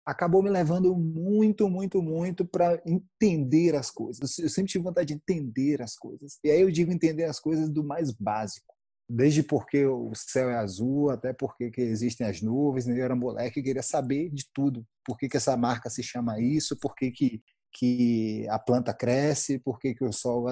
[0.07, 4.39] acabou me levando muito, muito, muito para entender as coisas.
[4.39, 6.39] Eu sempre tive vontade de entender as coisas.
[6.43, 8.75] E aí eu digo entender as coisas do mais básico.
[9.13, 12.87] Desde porque o céu é azul, até porque que existem as nuvens.
[12.87, 14.87] Eu era moleque e queria saber de tudo.
[15.05, 16.79] Por que, que essa marca se chama isso?
[16.79, 17.43] Por que, que,
[17.73, 19.59] que a planta cresce?
[19.59, 20.47] Por que, que o sol...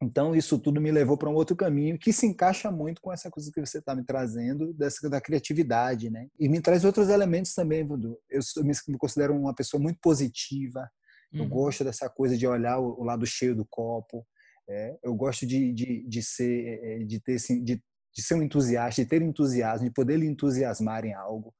[0.00, 3.28] Então, isso tudo me levou para um outro caminho que se encaixa muito com essa
[3.28, 6.28] coisa que você está me trazendo, dessa, da criatividade, né?
[6.38, 8.16] E me traz outros elementos também, Vudu.
[8.30, 10.88] Eu me considero uma pessoa muito positiva,
[11.32, 11.48] eu uhum.
[11.48, 14.24] gosto dessa coisa de olhar o lado cheio do copo,
[14.70, 17.82] é, eu gosto de, de, de ser, é, é, de, ter, de,
[18.14, 21.52] de ser um entusiasta, de ter entusiasmo, de poder lhe entusiasmar em algo.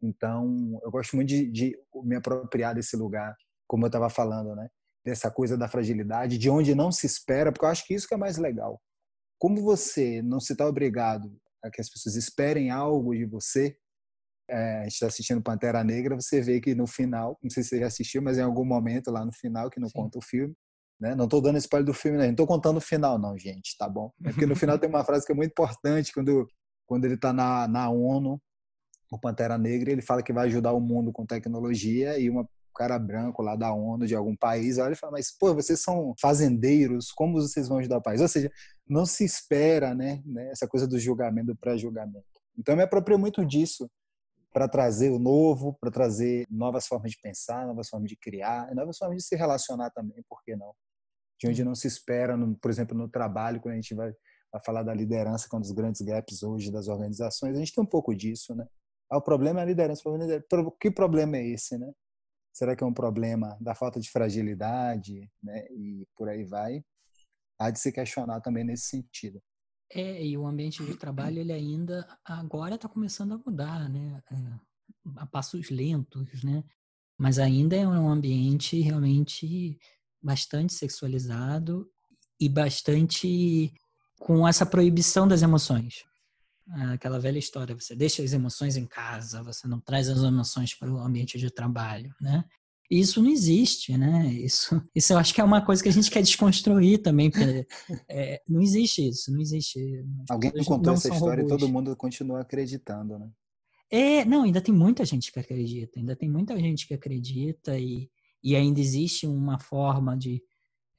[0.00, 3.34] Então, eu gosto muito de, de me apropriar desse lugar,
[3.66, 4.68] como eu estava falando, né?
[5.04, 8.14] dessa coisa da fragilidade, de onde não se espera, porque eu acho que isso que
[8.14, 8.80] é mais legal.
[9.38, 13.76] Como você não se está obrigado a que as pessoas esperem algo de você,
[14.48, 17.70] é, a gente está assistindo Pantera Negra, você vê que no final, não sei se
[17.70, 19.94] você já assistiu, mas em algum momento lá no final, que não Sim.
[19.94, 20.54] conta o filme,
[21.02, 21.16] né?
[21.16, 24.12] não estou dando spoiler do filme, não estou contando o final, não, gente, tá bom?
[24.24, 26.46] É porque no final tem uma frase que é muito importante, quando,
[26.86, 28.40] quando ele está na, na ONU,
[29.10, 32.98] o Pantera Negra, ele fala que vai ajudar o mundo com tecnologia e uma cara
[33.00, 37.10] branco lá da ONU de algum país olha e fala, mas pô, vocês são fazendeiros,
[37.10, 38.20] como vocês vão ajudar o país?
[38.20, 38.50] Ou seja,
[38.88, 42.24] não se espera, né, né essa coisa do julgamento, do pré-julgamento.
[42.56, 43.90] Então, eu me aproprio muito disso
[44.52, 48.96] para trazer o novo, para trazer novas formas de pensar, novas formas de criar, novas
[48.96, 50.72] formas de se relacionar também, por que não?
[51.42, 54.12] De onde não se espera, no, por exemplo, no trabalho, quando a gente vai,
[54.52, 57.74] vai falar da liderança, que é um dos grandes gaps hoje das organizações, a gente
[57.74, 58.64] tem um pouco disso, né?
[59.10, 60.04] Ah, o problema é a liderança.
[60.80, 61.92] Que problema é esse, né?
[62.54, 65.66] Será que é um problema da falta de fragilidade, né?
[65.72, 66.84] E por aí vai.
[67.58, 69.42] Há de se questionar também nesse sentido.
[69.92, 74.22] É, e o ambiente de trabalho ele ainda agora está começando a mudar, né?
[74.30, 76.62] É, a passos lentos, né?
[77.18, 79.76] Mas ainda é um ambiente realmente
[80.22, 81.88] bastante sexualizado
[82.38, 83.72] e bastante
[84.20, 86.04] com essa proibição das emoções.
[86.92, 90.90] Aquela velha história, você deixa as emoções em casa, você não traz as emoções para
[90.90, 92.44] o ambiente de trabalho, né?
[92.98, 94.26] isso não existe, né?
[94.32, 97.66] Isso, isso eu acho que é uma coisa que a gente quer desconstruir também, porque
[98.08, 100.04] é, não existe isso, não existe.
[100.28, 101.60] Alguém contou essa história robôs.
[101.60, 103.30] e todo mundo continua acreditando, né?
[103.90, 108.10] É, não, ainda tem muita gente que acredita, ainda tem muita gente que acredita e,
[108.42, 110.42] e ainda existe uma forma de,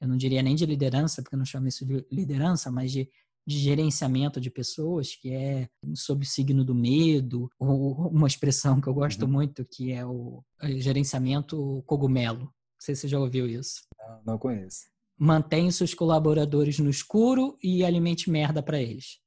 [0.00, 3.08] eu não diria nem de liderança, porque eu não chamo isso de liderança, mas de
[3.46, 8.88] de gerenciamento de pessoas, que é sob o signo do medo, ou uma expressão que
[8.88, 9.32] eu gosto uhum.
[9.32, 10.42] muito, que é o
[10.78, 12.40] gerenciamento cogumelo.
[12.40, 13.82] Não sei se você já ouviu isso.
[13.98, 14.84] Não, não conheço.
[15.18, 19.18] Mantenha seus colaboradores no escuro e alimente merda para eles.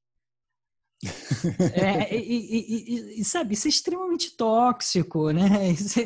[1.74, 5.70] É, e, e, e, sabe, isso é extremamente tóxico, né?
[5.72, 6.00] Isso,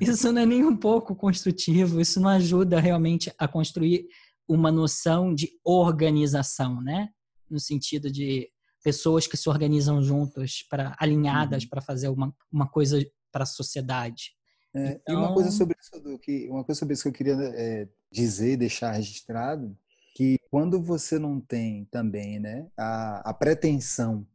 [0.00, 4.06] isso não é nem um pouco construtivo, isso não ajuda realmente a construir
[4.46, 7.08] uma noção de organização, né?
[7.52, 8.50] no sentido de
[8.82, 11.68] pessoas que se organizam juntas, para alinhadas uhum.
[11.68, 12.98] para fazer uma, uma coisa
[13.30, 14.32] para a sociedade.
[14.74, 15.14] É, então...
[15.14, 17.88] E uma coisa então sobre isso que uma coisa sobre isso que eu queria é,
[18.10, 19.76] dizer e deixar registrado
[20.14, 24.26] que quando você não tem também né a, a pretensão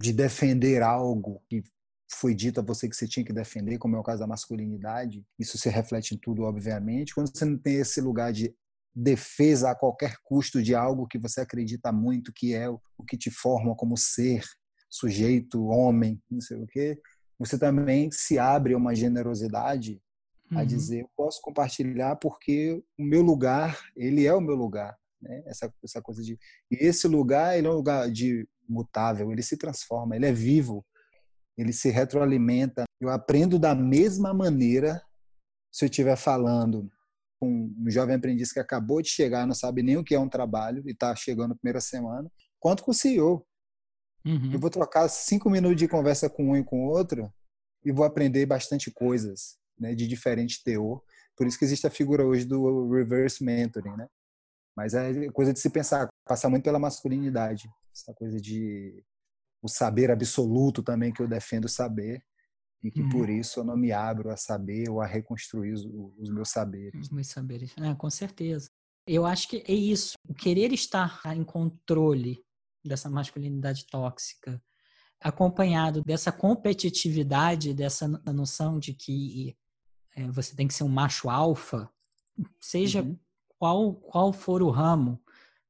[0.00, 1.62] de defender algo que
[2.14, 5.24] foi dito a você que você tinha que defender, como é o caso da masculinidade,
[5.38, 7.14] isso se reflete em tudo, obviamente.
[7.14, 8.54] Quando você não tem esse lugar de
[8.94, 13.30] defesa a qualquer custo de algo que você acredita muito que é o que te
[13.30, 14.44] forma como ser,
[14.90, 17.00] sujeito, homem, não sei o quê,
[17.38, 20.00] você também se abre a uma generosidade
[20.52, 20.58] uhum.
[20.58, 24.96] a dizer, eu posso compartilhar porque o meu lugar, ele é o meu lugar.
[25.20, 25.42] Né?
[25.46, 26.38] Essa, essa coisa de...
[26.70, 30.84] E esse lugar, ele é um lugar de mutável, ele se transforma, ele é vivo,
[31.56, 32.84] ele se retroalimenta.
[33.00, 35.02] Eu aprendo da mesma maneira
[35.72, 36.90] se eu estiver falando
[37.40, 40.28] com um jovem aprendiz que acabou de chegar, não sabe nem o que é um
[40.28, 43.44] trabalho e está chegando na primeira semana, quanto com o CEO.
[44.24, 44.52] Uhum.
[44.52, 47.32] Eu vou trocar cinco minutos de conversa com um e com o outro
[47.84, 51.02] e vou aprender bastante coisas né, de diferente teor.
[51.36, 54.08] Por isso que existe a figura hoje do reverse mentoring, né?
[54.76, 59.04] Mas é coisa de se pensar, passar muito pela masculinidade, essa coisa de
[59.62, 62.24] o saber absoluto também que eu defendo saber
[62.82, 63.08] e que uhum.
[63.10, 67.00] por isso eu não me abro a saber ou a reconstruir os, os meus saberes.
[67.00, 68.68] Os meus saberes, é, com certeza.
[69.06, 72.42] Eu acho que é isso, o querer estar em controle
[72.84, 74.60] dessa masculinidade tóxica,
[75.20, 79.56] acompanhado dessa competitividade, dessa noção de que
[80.14, 81.90] é, você tem que ser um macho alfa,
[82.60, 83.18] seja uhum.
[83.58, 85.20] qual, qual for o ramo,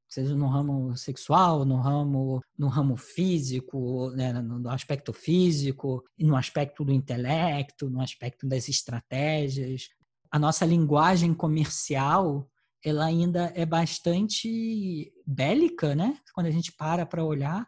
[0.08, 6.84] seja no ramo sexual, no ramo, no ramo físico, né, no aspecto físico, no aspecto
[6.84, 9.88] do intelecto, no aspecto das estratégias.
[10.30, 12.48] A nossa linguagem comercial
[12.84, 16.18] ela ainda é bastante bélica, né?
[16.34, 17.66] Quando a gente para para olhar,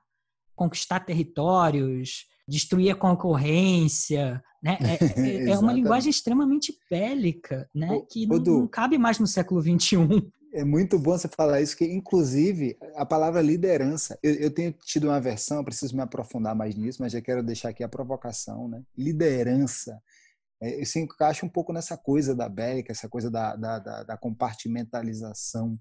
[0.56, 4.78] conquistar territórios, destruir a concorrência, né?
[4.80, 8.00] É, é, é uma linguagem extremamente bélica, né?
[8.10, 9.98] Que não, não, cabe mais no século XXI.
[10.52, 15.08] É muito bom você falar isso, que inclusive a palavra liderança, eu, eu tenho tido
[15.08, 18.82] uma versão, preciso me aprofundar mais nisso, mas já quero deixar aqui a provocação, né?
[18.96, 20.00] Liderança
[20.62, 24.16] é, se encaixa um pouco nessa coisa da bélica, essa coisa da, da, da, da
[24.16, 25.78] compartimentalização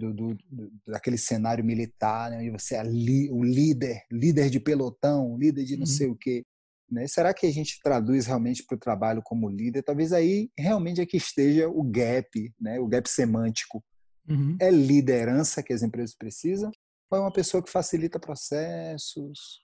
[0.00, 2.44] do, do, do, daquele cenário militar, né?
[2.44, 5.86] E você é li, o líder, líder de pelotão, líder de não uhum.
[5.86, 6.44] sei o quê.
[6.90, 7.06] Né?
[7.06, 9.82] Será que a gente traduz realmente para o trabalho como líder?
[9.82, 12.80] Talvez aí realmente é que esteja o gap, né?
[12.80, 13.84] o gap semântico.
[14.28, 14.56] Uhum.
[14.60, 16.70] É liderança que as empresas precisam?
[17.10, 19.60] Ou é uma pessoa que facilita processos,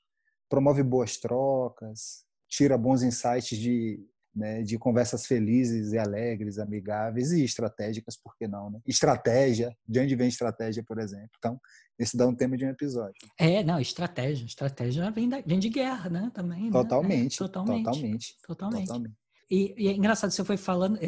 [0.48, 3.98] promove boas trocas, tira bons insights de
[4.36, 8.70] né, de conversas felizes e alegres, amigáveis e estratégicas, por que não?
[8.70, 8.80] Né?
[8.86, 11.30] Estratégia, de onde vem estratégia, por exemplo?
[11.38, 11.58] Então,
[11.98, 13.14] esse dá um tema de um episódio.
[13.38, 14.44] É, não, estratégia.
[14.44, 16.30] Estratégia vem, da, vem de guerra, né?
[16.34, 16.70] Também.
[16.70, 17.46] Totalmente, né?
[17.46, 18.36] é, totalmente, totalmente.
[18.46, 18.86] Totalmente.
[18.86, 19.25] Totalmente.
[19.48, 20.98] E, e, é engraçado, você foi falando,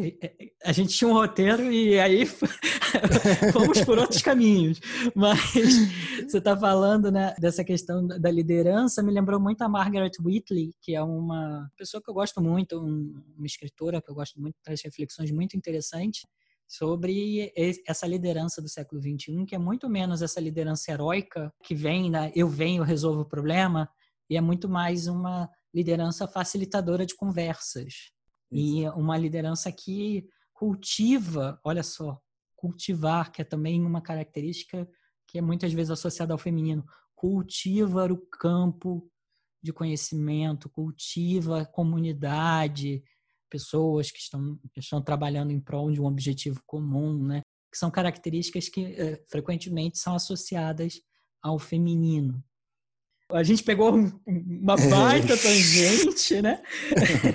[0.65, 2.25] a gente tinha um roteiro e aí
[3.53, 4.81] fomos por outros caminhos.
[5.15, 5.41] Mas
[6.29, 10.95] você está falando né, dessa questão da liderança, me lembrou muito a Margaret Whitley, que
[10.95, 15.33] é uma pessoa que eu gosto muito, uma escritora que eu gosto muito, traz reflexões
[15.33, 16.23] muito interessantes
[16.69, 17.53] sobre
[17.87, 22.31] essa liderança do século XXI, que é muito menos essa liderança heróica que vem, né,
[22.37, 23.89] eu venho, resolvo o problema,
[24.31, 28.13] e é muito mais uma liderança facilitadora de conversas.
[28.51, 32.21] E uma liderança que cultiva, olha só,
[32.57, 34.89] cultivar, que é também uma característica
[35.27, 36.85] que é muitas vezes associada ao feminino,
[37.15, 39.09] cultiva o campo
[39.63, 43.03] de conhecimento, cultiva a comunidade,
[43.51, 47.43] pessoas que estão, que estão trabalhando em prol de um objetivo comum, né?
[47.71, 51.01] que são características que é, frequentemente são associadas
[51.43, 52.43] ao feminino.
[53.31, 53.93] A gente pegou
[54.27, 56.63] uma baita tangente, né?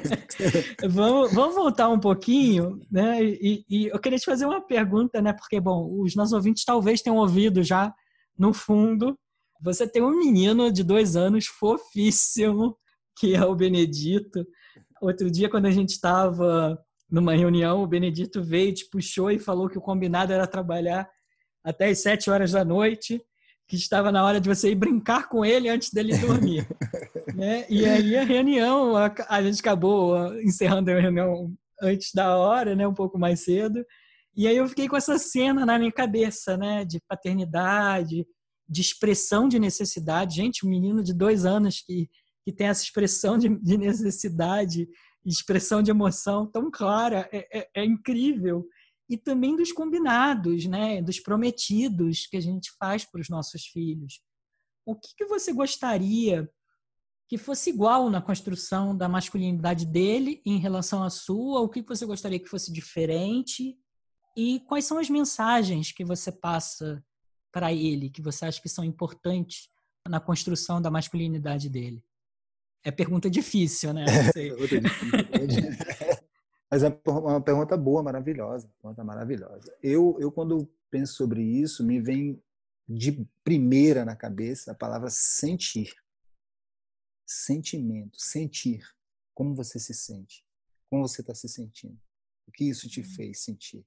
[0.90, 3.24] vamos, vamos voltar um pouquinho, né?
[3.24, 5.34] E, e, eu queria te fazer uma pergunta, né?
[5.34, 7.94] Porque, bom, os nossos ouvintes talvez tenham ouvido já
[8.38, 9.18] no fundo.
[9.62, 12.76] Você tem um menino de dois anos fofíssimo,
[13.16, 14.46] que é o Benedito.
[15.00, 16.76] Outro dia, quando a gente estava
[17.10, 21.08] numa reunião, o Benedito veio, te puxou e falou que o combinado era trabalhar
[21.64, 23.22] até as sete horas da noite
[23.68, 26.68] que estava na hora de você ir brincar com ele antes dele dormir.
[27.36, 27.66] né?
[27.70, 32.76] E aí a reunião, a, a, gente acabou ah, encerrando a reunião antes da hora,
[32.76, 32.88] né?
[32.88, 33.84] um pouco mais cedo.
[34.36, 36.84] E aí eu fiquei com essa cena na minha cabeça, né?
[36.84, 38.26] De paternidade,
[38.68, 40.36] de expressão de necessidade.
[40.36, 42.10] Gente, um menino de dois anos que,
[42.44, 44.88] que tem essa expressão de, de necessidade,
[45.26, 48.66] expressão de emoção tão clara, é, é, é incrível
[49.14, 54.22] e também dos combinados, né, dos prometidos que a gente faz para os nossos filhos.
[54.84, 56.50] o que, que você gostaria
[57.30, 61.62] que fosse igual na construção da masculinidade dele em relação à sua?
[61.62, 63.78] O que você gostaria que fosse diferente?
[64.36, 67.06] E quais são as mensagens que você passa
[67.52, 69.70] para ele, que você acha que são importantes
[70.10, 72.04] na construção da masculinidade dele?
[72.84, 74.06] É pergunta difícil, né?
[76.74, 79.78] Mas é uma pergunta boa, maravilhosa, pergunta maravilhosa.
[79.80, 82.42] Eu, eu quando penso sobre isso, me vem
[82.90, 85.94] de primeira na cabeça a palavra sentir.
[87.28, 88.84] Sentimento, sentir.
[89.36, 90.44] Como você se sente?
[90.90, 91.96] Como você está se sentindo?
[92.48, 93.06] O que isso te hum.
[93.06, 93.86] fez sentir?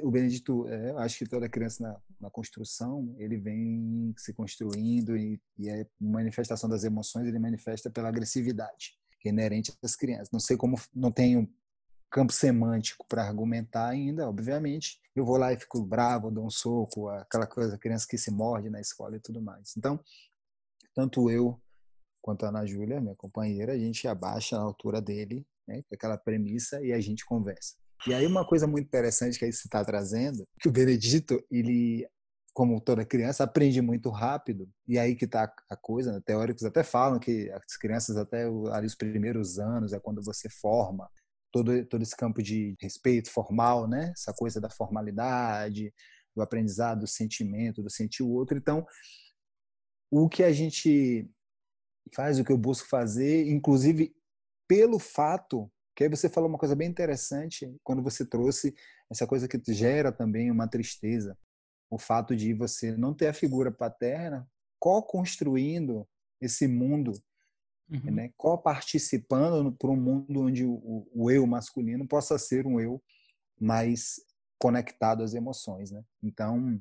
[0.00, 5.38] O Benedito, é, acho que toda criança na, na construção, ele vem se construindo e,
[5.58, 10.30] e é manifestação das emoções, ele manifesta pela agressividade, que é inerente às crianças.
[10.32, 11.46] Não sei como, não tenho
[12.12, 15.00] campo semântico para argumentar ainda, obviamente.
[15.16, 18.68] Eu vou lá e fico bravo, dou um soco, aquela coisa, criança que se morde
[18.68, 19.74] na escola e tudo mais.
[19.76, 19.98] Então,
[20.94, 21.58] tanto eu
[22.20, 26.80] quanto a Ana Júlia, minha companheira, a gente abaixa a altura dele, né, aquela premissa,
[26.84, 27.74] e a gente conversa.
[28.06, 32.06] E aí uma coisa muito interessante que aí você está trazendo, que o Benedito, ele,
[32.52, 36.20] como toda criança, aprende muito rápido, e aí que está a coisa, né?
[36.24, 41.08] teóricos até falam que as crianças até ali os primeiros anos é quando você forma
[41.52, 44.12] todo, todo esse campo de respeito formal, né?
[44.16, 45.92] essa coisa da formalidade,
[46.34, 48.56] do aprendizado, do sentimento, do sentir o outro.
[48.56, 48.86] Então,
[50.10, 51.28] o que a gente
[52.14, 54.14] faz, o que eu busco fazer, inclusive
[54.66, 58.74] pelo fato que aí você falou uma coisa bem interessante quando você trouxe
[59.10, 61.36] essa coisa que gera também uma tristeza,
[61.90, 64.48] o fato de você não ter a figura paterna
[64.78, 66.08] co-construindo
[66.40, 67.12] esse mundo
[67.92, 68.10] uhum.
[68.12, 73.02] né, co-participando para um mundo onde o, o, eu masculino possa ser um eu
[73.60, 74.20] mais
[74.58, 75.90] conectado às emoções.
[75.90, 76.02] Né?
[76.22, 76.80] Então,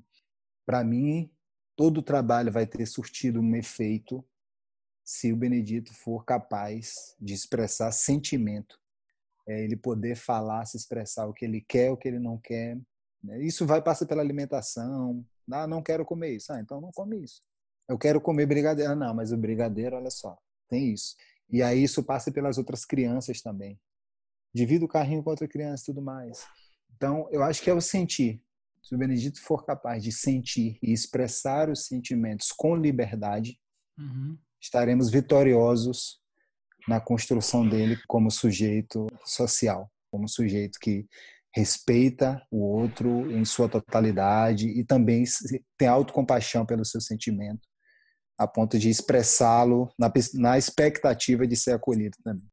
[0.66, 1.30] para mim,
[1.76, 4.24] todo o trabalho vai ter surtido um efeito
[5.04, 8.80] se o Benedito for capaz de expressar sentimento,
[9.48, 12.80] é, ele poder falar, se expressar o que ele quer, o que ele não quer.
[13.24, 13.44] Né?
[13.44, 15.26] Isso vai passar pela alimentação.
[15.52, 16.54] Ah, não quero comer isso.
[16.54, 17.42] Ah, então não come isso.
[17.90, 18.92] Eu quero comer brigadeiro.
[18.92, 20.38] Ah, não, mas o brigadeiro, olha só,
[20.72, 21.16] tem isso.
[21.50, 23.78] E aí isso passa pelas outras crianças também.
[24.54, 26.46] Divida o carrinho com outra criança e tudo mais.
[26.96, 28.42] Então, eu acho que é o sentir.
[28.82, 33.60] Se o Benedito for capaz de sentir e expressar os sentimentos com liberdade,
[33.98, 34.38] uhum.
[34.60, 36.20] estaremos vitoriosos
[36.88, 41.06] na construção dele como sujeito social, como sujeito que
[41.54, 45.24] respeita o outro em sua totalidade e também
[45.78, 47.71] tem autocompaixão pelo seu sentimento
[48.42, 52.50] a ponto de expressá-lo na, na expectativa de ser acolhido também.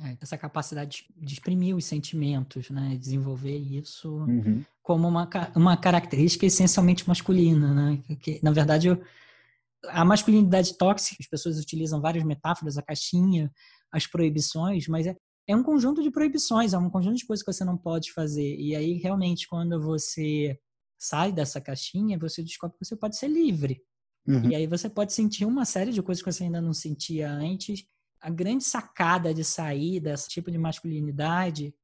[0.00, 2.96] É, essa capacidade de exprimir os sentimentos, né?
[2.96, 4.62] desenvolver isso uhum.
[4.82, 7.74] como uma, uma característica essencialmente masculina.
[7.74, 8.02] Né?
[8.20, 9.02] Que, na verdade, eu,
[9.88, 13.50] a masculinidade tóxica, as pessoas utilizam várias metáforas, a caixinha,
[13.90, 15.16] as proibições, mas é,
[15.48, 18.54] é um conjunto de proibições, é um conjunto de coisas que você não pode fazer.
[18.56, 20.56] E aí, realmente, quando você
[20.96, 23.82] sai dessa caixinha, você descobre que você pode ser livre.
[24.26, 24.50] Uhum.
[24.50, 27.86] E aí você pode sentir uma série de coisas que você ainda não sentia antes.
[28.20, 31.74] A grande sacada de sair desse tipo de masculinidade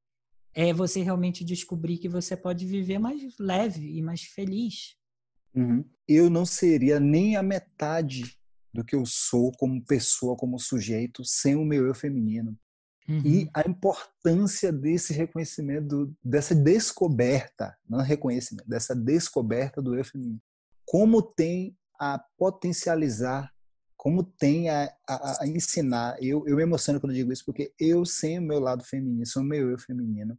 [0.55, 4.97] é você realmente descobrir que você pode viver mais leve e mais feliz.
[5.55, 5.85] Uhum.
[6.09, 8.39] Eu não seria nem a metade
[8.73, 12.59] do que eu sou como pessoa, como sujeito, sem o meu eu feminino.
[13.09, 13.23] Uhum.
[13.25, 20.41] E a importância desse reconhecimento, dessa descoberta, não reconhecimento, dessa descoberta do eu feminino.
[20.87, 23.49] Como tem a potencializar,
[23.97, 26.17] como tem a, a, a ensinar.
[26.21, 29.45] Eu, eu me emociono quando digo isso, porque eu, sem o meu lado feminino, sou
[29.45, 30.37] meu eu feminino,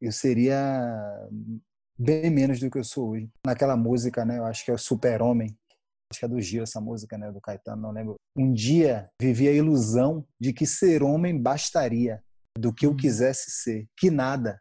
[0.00, 0.58] eu seria
[1.98, 3.30] bem menos do que eu sou hoje.
[3.46, 5.54] Naquela música, né, eu acho que é o Super-Homem,
[6.10, 8.14] acho que é do Gil essa música, né, do Caetano, não lembro.
[8.34, 12.24] Um dia vivi a ilusão de que ser homem bastaria,
[12.58, 12.96] do que eu hum.
[12.96, 14.58] quisesse ser, que nada.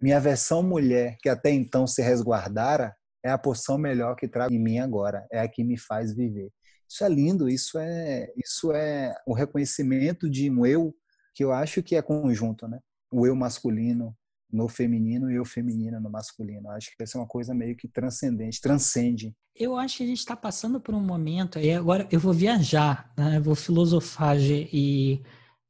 [0.00, 2.94] Minha versão mulher, que até então se resguardara,
[3.26, 6.50] é a porção melhor que trago em mim agora, é a que me faz viver.
[6.88, 10.94] Isso é lindo, isso é isso é o reconhecimento de um eu
[11.34, 12.78] que eu acho que é conjunto, né?
[13.10, 14.16] O eu masculino
[14.50, 16.70] no feminino e o feminino no masculino.
[16.70, 19.34] Acho que essa é uma coisa meio que transcendente, transcende.
[19.54, 23.12] Eu acho que a gente está passando por um momento, e agora eu vou viajar,
[23.18, 23.38] né?
[23.38, 25.22] eu vou filosofar e,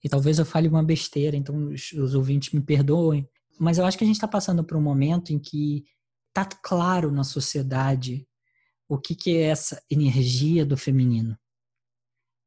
[0.05, 3.29] e talvez eu fale uma besteira, então os, os ouvintes me perdoem,
[3.59, 5.85] mas eu acho que a gente está passando por um momento em que
[6.45, 8.29] tá claro na sociedade
[8.89, 11.39] o que, que é essa energia do feminino.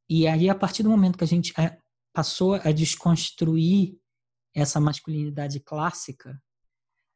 [0.07, 1.77] E aí, a partir do momento que a gente é,
[2.13, 3.97] passou a desconstruir
[4.53, 6.41] essa masculinidade clássica,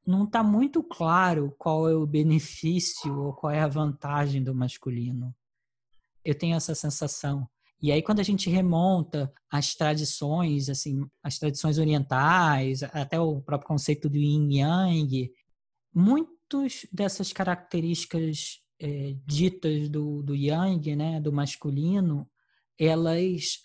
[0.06, 5.34] não está muito claro qual é o benefício ou qual é a vantagem do masculino.
[6.24, 7.48] Eu tenho essa sensação.
[7.82, 13.68] E aí, quando a gente remonta as tradições, assim, as tradições orientais, até o próprio
[13.68, 15.32] conceito do yin yang,
[16.54, 22.30] muitas dessas características é, ditas do, do yang, né, do masculino,
[22.78, 23.60] elas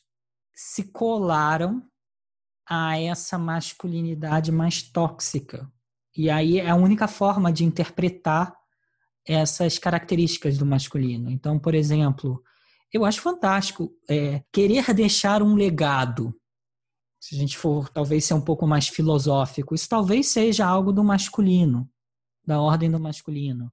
[0.54, 1.82] se colaram
[2.68, 5.70] a essa masculinidade mais tóxica.
[6.16, 8.54] E aí é a única forma de interpretar
[9.26, 11.30] essas características do masculino.
[11.30, 12.42] Então, por exemplo,
[12.92, 16.34] eu acho fantástico é, querer deixar um legado.
[17.20, 21.04] Se a gente for talvez ser um pouco mais filosófico, isso talvez seja algo do
[21.04, 21.88] masculino,
[22.48, 23.70] da ordem do masculino.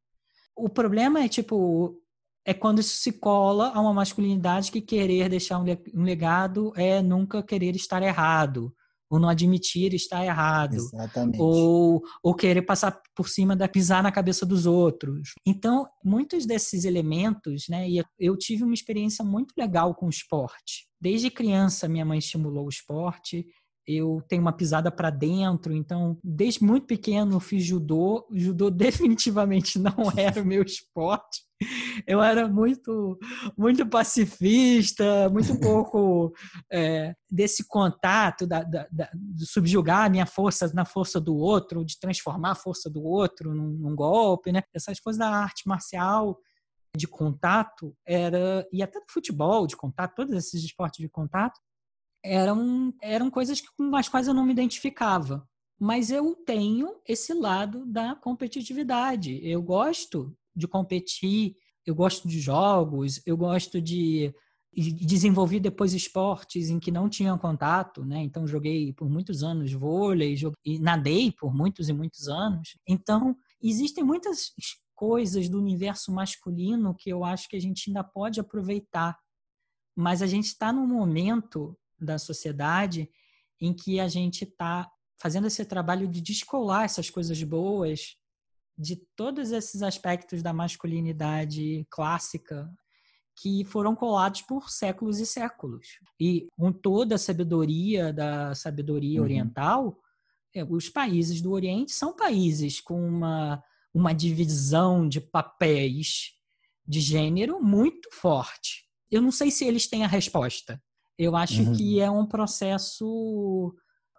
[0.53, 1.97] O problema é tipo
[2.45, 7.41] é quando isso se cola a uma masculinidade que querer deixar um legado é nunca
[7.41, 8.71] querer estar errado
[9.09, 11.39] ou não admitir estar errado, Exatamente.
[11.39, 15.33] ou, ou querer passar por cima da pisar na cabeça dos outros.
[15.45, 17.87] Então, muitos desses elementos, né?
[17.87, 20.87] E eu tive uma experiência muito legal com o esporte.
[20.99, 23.45] Desde criança, minha mãe estimulou o esporte
[23.87, 28.27] eu tenho uma pisada para dentro, então desde muito pequeno fiz judô.
[28.31, 31.43] Judô definitivamente não era o meu esporte.
[32.05, 33.17] Eu era muito,
[33.57, 36.33] muito pacifista, muito pouco
[36.69, 41.85] é, desse contato da, da, da, de subjugar a minha força na força do outro,
[41.85, 44.63] de transformar a força do outro num, num golpe, né?
[44.73, 46.37] Essas coisas da arte marcial
[46.97, 51.59] de contato era e até do futebol de contato, todos esses esportes de contato
[52.25, 55.47] eram, eram coisas com as quais eu não me identificava.
[55.79, 59.39] Mas eu tenho esse lado da competitividade.
[59.43, 61.55] Eu gosto de competir,
[61.85, 64.33] eu gosto de jogos, eu gosto de
[64.73, 68.21] desenvolver depois esportes em que não tinha contato, né?
[68.23, 72.77] Então joguei por muitos anos vôlei, joguei, nadei por muitos e muitos anos.
[72.87, 74.51] Então existem muitas
[74.93, 79.17] coisas do universo masculino que eu acho que a gente ainda pode aproveitar,
[79.95, 83.09] mas a gente está num momento da sociedade
[83.59, 88.17] em que a gente está fazendo esse trabalho de descolar essas coisas boas
[88.77, 92.69] de todos esses aspectos da masculinidade clássica
[93.37, 95.99] que foram colados por séculos e séculos.
[96.19, 99.25] E com toda a sabedoria da sabedoria uhum.
[99.25, 99.99] oriental,
[100.53, 103.61] é, os países do Oriente são países com uma,
[103.93, 106.33] uma divisão de papéis
[106.87, 108.85] de gênero muito forte.
[109.11, 110.81] Eu não sei se eles têm a resposta.
[111.17, 111.73] Eu acho uhum.
[111.73, 113.73] que é um processo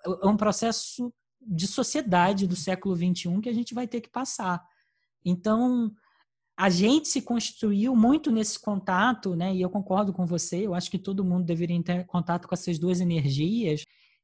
[0.05, 4.65] é um processo de sociedade do século XXI que a gente vai ter que passar.
[5.25, 5.93] Então,
[6.57, 9.55] a gente se construiu muito nesse contato, né?
[9.55, 10.67] E eu concordo com você.
[10.67, 13.83] Eu acho que todo mundo deveria ter contato com essas duas energias.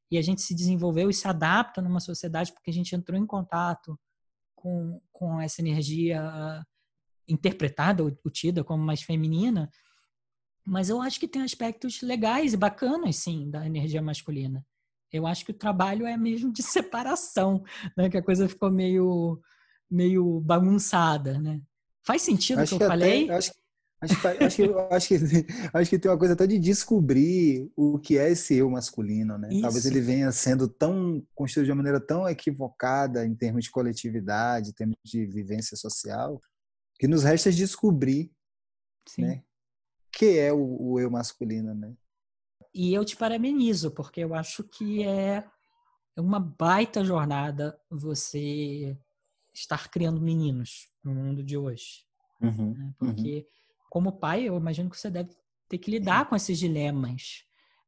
[0.09, 3.25] E a gente se desenvolveu e se adapta numa sociedade porque a gente entrou em
[3.25, 3.99] contato
[4.55, 6.63] com, com essa energia
[7.27, 9.69] interpretada ou tida como mais feminina.
[10.65, 14.65] Mas eu acho que tem aspectos legais e bacanas, sim, da energia masculina.
[15.11, 17.63] Eu acho que o trabalho é mesmo de separação,
[17.97, 18.09] né?
[18.09, 19.41] Que a coisa ficou meio,
[19.89, 21.61] meio bagunçada, né?
[22.05, 23.25] Faz sentido o que, eu falei?
[23.25, 23.51] Até, acho,
[24.01, 25.15] acho, acho, que, acho, que,
[25.73, 29.49] acho que tem uma coisa até de descobrir o que é esse eu masculino, né?
[29.51, 29.61] Isso.
[29.61, 34.69] Talvez ele venha sendo tão construído de uma maneira tão equivocada em termos de coletividade,
[34.69, 36.41] em termos de vivência social,
[36.97, 38.31] que nos resta descobrir,
[39.07, 39.21] Sim.
[39.23, 39.43] né?
[40.13, 41.93] Que é o, o eu masculino, né?
[42.73, 45.43] E eu te parabenizo, porque eu acho que é
[46.17, 48.97] uma baita jornada você
[49.53, 52.05] estar criando meninos no mundo de hoje.
[52.41, 52.93] Uhum, né?
[52.97, 53.43] Porque, uhum.
[53.89, 55.35] como pai, eu imagino que você deve
[55.69, 57.43] ter que lidar com esses dilemas.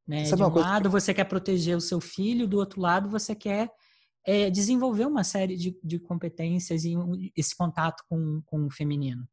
[0.06, 0.22] Né?
[0.22, 0.92] de um lado, que...
[0.92, 3.72] você quer proteger o seu filho, do outro lado, você quer
[4.24, 6.94] é, desenvolver uma série de, de competências e
[7.36, 9.28] esse contato com, com o feminino.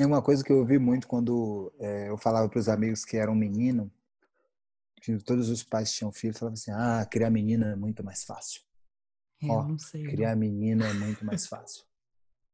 [0.00, 3.18] É uma coisa que eu ouvi muito quando é, eu falava para os amigos que
[3.18, 3.92] eram menino,
[5.02, 8.62] que todos os pais tinham filhos, falavam assim: ah, criar menina é muito mais fácil.
[9.42, 10.04] Eu Ó, sei.
[10.04, 10.40] Criar não.
[10.40, 11.84] menina é muito mais fácil.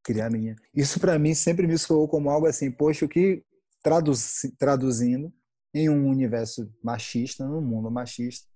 [0.03, 0.57] criar menina.
[0.73, 3.43] Isso para mim sempre me soou como algo assim, poxa, o que
[3.81, 5.33] traduz, traduzindo
[5.73, 8.47] em um universo machista, num mundo machista,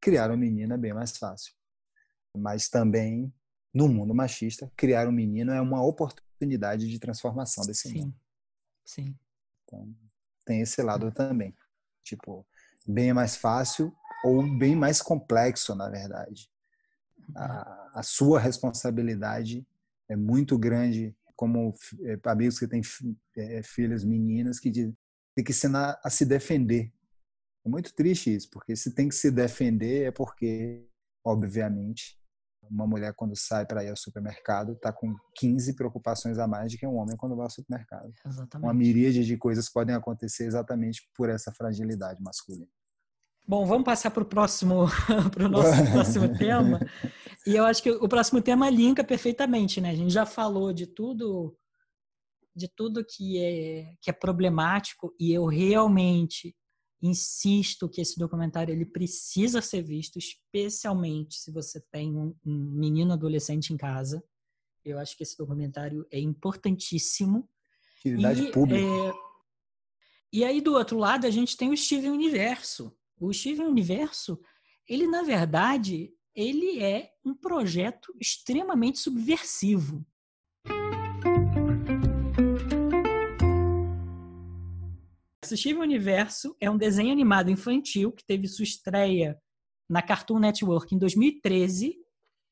[0.00, 1.52] criar uma menina é bem mais fácil.
[2.36, 3.32] Mas também,
[3.74, 8.00] no mundo machista, criar um menino é uma oportunidade de transformação desse Sim.
[8.02, 8.14] mundo.
[8.88, 9.14] Sim.
[9.64, 9.94] Então,
[10.46, 11.54] tem esse lado também.
[12.02, 12.46] Tipo,
[12.86, 16.50] bem mais fácil ou bem mais complexo, na verdade.
[17.36, 19.66] A, a sua responsabilidade
[20.08, 22.80] é muito grande, como é, amigos que têm
[23.36, 26.90] é, filhas meninas que tem que ensinar a se defender.
[27.66, 30.88] É muito triste isso, porque se tem que se defender é porque,
[31.22, 32.17] obviamente,
[32.70, 36.78] Uma mulher, quando sai para ir ao supermercado, está com 15 preocupações a mais do
[36.78, 38.12] que um homem quando vai ao supermercado.
[38.26, 38.66] Exatamente.
[38.66, 42.66] Uma miríade de coisas podem acontecer exatamente por essa fragilidade masculina.
[43.46, 44.86] Bom, vamos passar para o próximo,
[45.32, 46.80] pro nosso próximo tema.
[47.46, 49.90] E eu acho que o próximo tema linka perfeitamente, né?
[49.90, 51.56] A gente já falou de tudo,
[52.54, 56.54] de tudo que é que é problemático e eu realmente
[57.00, 63.12] insisto que esse documentário ele precisa ser visto, especialmente se você tem um, um menino
[63.12, 64.22] adolescente em casa.
[64.84, 67.48] Eu acho que esse documentário é importantíssimo.
[68.00, 68.82] Utilidade e, pública.
[68.82, 69.12] É...
[70.32, 74.38] E aí, do outro lado, a gente tem o Steven Universo, o Steven Universo,
[74.86, 80.06] ele na verdade, ele é um projeto extremamente subversivo.
[85.56, 89.38] Steven Universo é um desenho animado infantil que teve sua estreia
[89.88, 91.96] na Cartoon Network em 2013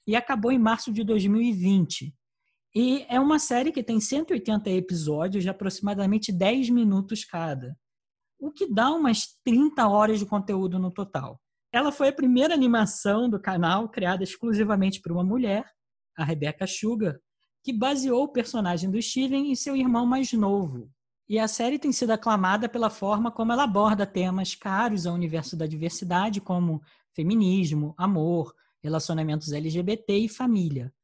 [0.06, 2.14] e acabou em março de 2020.
[2.74, 7.76] E é uma série que tem 180 episódios de aproximadamente 10 minutos cada
[8.38, 11.40] o que dá umas 30 horas de conteúdo no total.
[11.72, 15.64] Ela foi a primeira animação do canal criada exclusivamente por uma mulher,
[16.16, 17.18] a Rebecca Sugar,
[17.62, 20.90] que baseou o personagem do Steven em seu irmão mais novo.
[21.28, 25.56] E a série tem sido aclamada pela forma como ela aborda temas caros ao universo
[25.56, 30.94] da diversidade, como feminismo, amor, relacionamentos LGBT e família.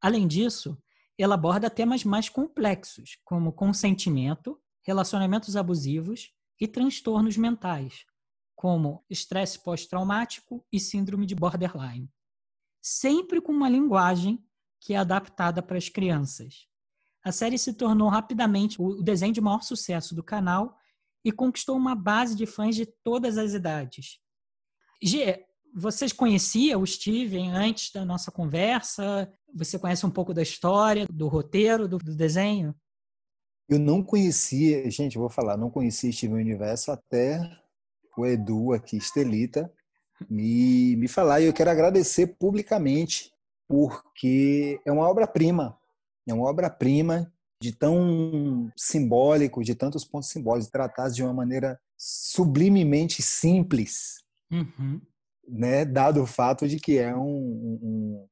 [0.00, 0.76] Além disso,
[1.16, 8.06] ela aborda temas mais complexos, como consentimento, relacionamentos abusivos, e transtornos mentais,
[8.54, 12.08] como estresse pós-traumático e síndrome de borderline.
[12.80, 14.44] Sempre com uma linguagem
[14.80, 16.68] que é adaptada para as crianças.
[17.24, 20.76] A série se tornou rapidamente o desenho de maior sucesso do canal
[21.24, 24.18] e conquistou uma base de fãs de todas as idades.
[25.00, 25.44] G,
[25.74, 29.32] vocês conheciam o Steven antes da nossa conversa?
[29.54, 32.74] Você conhece um pouco da história, do roteiro, do, do desenho?
[33.68, 37.40] Eu não conhecia, gente, vou falar, não conhecia Steven Universo até
[38.16, 39.72] o Edu aqui, Estelita,
[40.28, 41.40] me, me falar.
[41.40, 43.32] E eu quero agradecer publicamente,
[43.66, 45.78] porque é uma obra-prima.
[46.28, 53.22] É uma obra-prima de tão simbólico, de tantos pontos simbólicos, tratados de uma maneira sublimemente
[53.22, 54.16] simples,
[54.50, 55.00] uhum.
[55.48, 55.84] né?
[55.84, 58.28] dado o fato de que é um, um,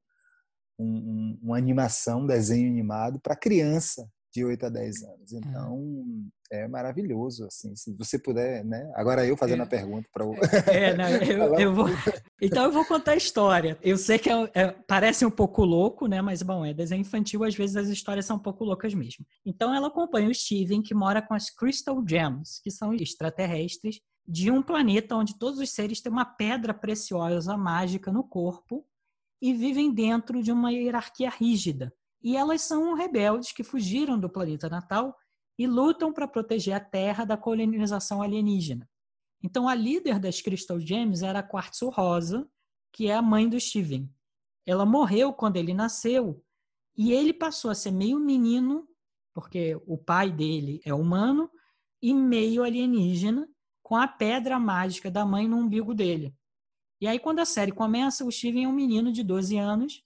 [0.77, 5.33] um, uma animação, um desenho animado para criança de 8 a 10 anos.
[5.33, 5.37] É.
[5.37, 6.03] Então,
[6.51, 8.91] é, é maravilhoso, assim, se você puder, né?
[8.95, 9.63] Agora eu fazendo é.
[9.63, 10.33] a pergunta para o...
[10.67, 11.87] É, não, eu, eu, vou...
[12.41, 13.77] Então eu vou contar a história.
[13.81, 16.21] Eu sei que é, é, parece um pouco louco, né?
[16.21, 19.25] Mas, bom, é desenho infantil, às vezes as histórias são um pouco loucas mesmo.
[19.45, 24.51] Então ela acompanha o Steven, que mora com as Crystal Gems, que são extraterrestres, de
[24.51, 28.85] um planeta onde todos os seres têm uma pedra preciosa mágica no corpo
[29.41, 31.91] e vivem dentro de uma hierarquia rígida
[32.23, 35.17] e elas são rebeldes que fugiram do planeta natal
[35.57, 38.89] e lutam para proteger a Terra da colonização alienígena.
[39.43, 42.47] Então, a líder das Crystal Gems era a Quartzo Rosa,
[42.91, 44.09] que é a mãe do Steven.
[44.65, 46.43] Ela morreu quando ele nasceu
[46.95, 48.87] e ele passou a ser meio menino,
[49.33, 51.49] porque o pai dele é humano,
[52.01, 53.47] e meio alienígena,
[53.81, 56.35] com a pedra mágica da mãe no umbigo dele.
[56.99, 60.03] E aí, quando a série começa, o Steven é um menino de 12 anos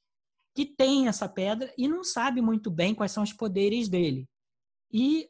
[0.55, 4.27] que tem essa pedra e não sabe muito bem quais são os poderes dele.
[4.91, 5.29] E,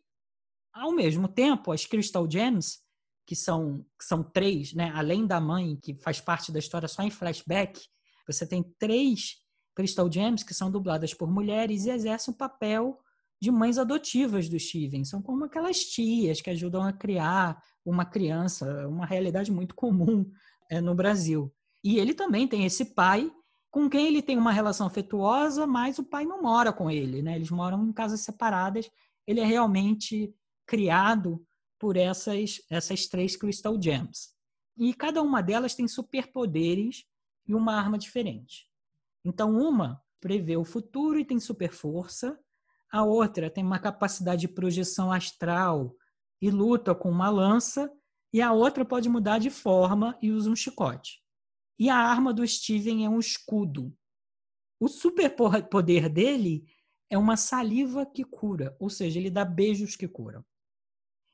[0.72, 2.80] ao mesmo tempo, as Crystal Gems,
[3.26, 4.92] que são, que são três, né?
[4.94, 7.82] além da mãe, que faz parte da história só em flashback,
[8.28, 13.00] você tem três Crystal Gems que são dubladas por mulheres e exercem o papel
[13.42, 15.04] de mães adotivas do Steven.
[15.04, 20.30] São como aquelas tias que ajudam a criar uma criança, uma realidade muito comum
[20.70, 21.52] é, no Brasil.
[21.84, 23.32] E ele também tem esse pai
[23.76, 27.36] com quem ele tem uma relação afetuosa, mas o pai não mora com ele, né?
[27.36, 28.90] Eles moram em casas separadas.
[29.28, 30.34] Ele é realmente
[30.66, 31.46] criado
[31.78, 34.30] por essas essas três Crystal Gems.
[34.78, 37.04] E cada uma delas tem superpoderes
[37.46, 38.66] e uma arma diferente.
[39.26, 42.40] Então, uma prevê o futuro e tem super força,
[42.90, 45.94] a outra tem uma capacidade de projeção astral
[46.42, 47.92] e luta com uma lança,
[48.32, 51.25] e a outra pode mudar de forma e usa um chicote.
[51.78, 53.94] E a arma do Steven é um escudo.
[54.80, 56.66] O superpoder dele
[57.10, 60.44] é uma saliva que cura, ou seja, ele dá beijos que curam.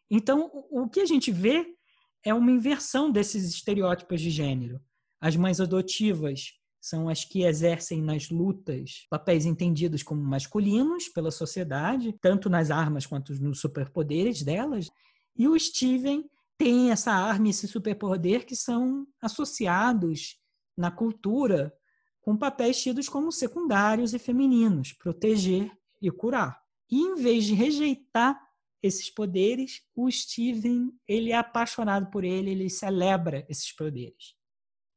[0.09, 1.75] Então, o que a gente vê
[2.23, 4.81] é uma inversão desses estereótipos de gênero.
[5.19, 12.13] As mães adotivas são as que exercem nas lutas papéis entendidos como masculinos pela sociedade,
[12.19, 14.89] tanto nas armas quanto nos superpoderes delas.
[15.35, 16.27] E o Steven
[16.61, 20.39] tem essa arma, esse superpoder que são associados
[20.77, 21.73] na cultura
[22.21, 26.61] com papéis tidos como secundários e femininos, proteger e curar.
[26.87, 28.39] E em vez de rejeitar
[28.79, 34.35] esses poderes, o Steven ele é apaixonado por ele, ele celebra esses poderes.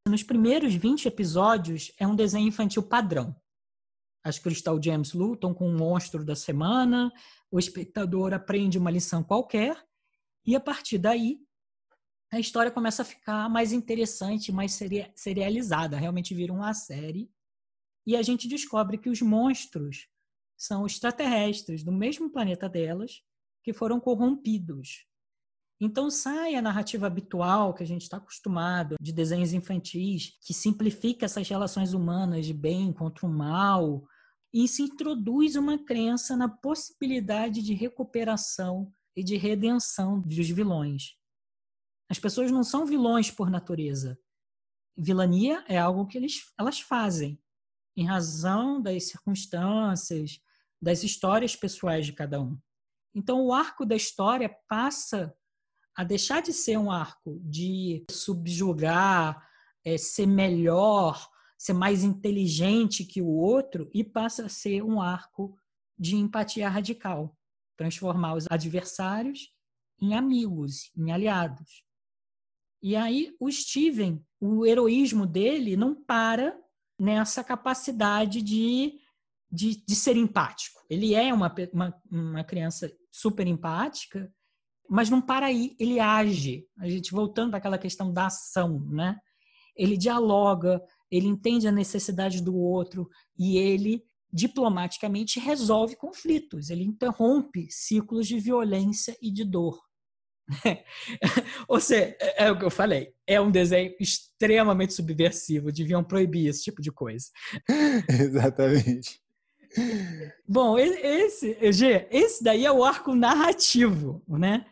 [0.07, 3.35] Nos primeiros 20 episódios é um desenho infantil padrão.
[4.23, 7.11] As Crystal Gems lutam com o monstro da semana,
[7.51, 9.83] o espectador aprende uma lição qualquer
[10.45, 11.44] e a partir daí
[12.35, 14.79] a história começa a ficar mais interessante, mais
[15.15, 17.31] serializada, realmente vira uma série.
[18.07, 20.09] E a gente descobre que os monstros
[20.57, 23.23] são extraterrestres do mesmo planeta delas
[23.63, 25.07] que foram corrompidos.
[25.81, 31.27] Então sai a narrativa habitual que a gente está acostumado de desenhos infantis, que simplifica
[31.27, 34.05] essas relações humanas de bem contra o mal,
[34.53, 41.17] e se introduz uma crença na possibilidade de recuperação e de redenção dos vilões.
[42.09, 44.19] As pessoas não são vilões por natureza.
[44.97, 47.41] Vilania é algo que eles, elas fazem,
[47.97, 50.41] em razão das circunstâncias,
[50.81, 52.59] das histórias pessoais de cada um.
[53.15, 55.35] Então, o arco da história passa
[55.97, 59.49] a deixar de ser um arco de subjugar,
[59.85, 65.57] é, ser melhor, ser mais inteligente que o outro, e passa a ser um arco
[65.99, 67.37] de empatia radical
[67.77, 69.53] transformar os adversários
[70.01, 71.85] em amigos, em aliados.
[72.85, 76.55] E aí o Steven, o heroísmo dele não para
[77.01, 79.01] nessa capacidade de,
[79.51, 80.83] de, de ser empático.
[80.91, 84.31] Ele é uma, uma, uma, criança super empática,
[84.87, 86.69] mas não para aí, ele age.
[86.79, 89.19] A gente voltando para aquela questão da ação, né?
[89.75, 90.79] Ele dialoga,
[91.11, 93.09] ele entende a necessidade do outro
[93.39, 99.81] e ele diplomaticamente resolve conflitos, ele interrompe ciclos de violência e de dor.
[101.69, 106.49] Ou seja, é, é, o que eu falei, é um desenho extremamente subversivo, deviam proibir
[106.49, 107.27] esse tipo de coisa.
[108.09, 109.21] Exatamente.
[110.47, 114.67] Bom, esse, G, esse daí é o arco narrativo, né?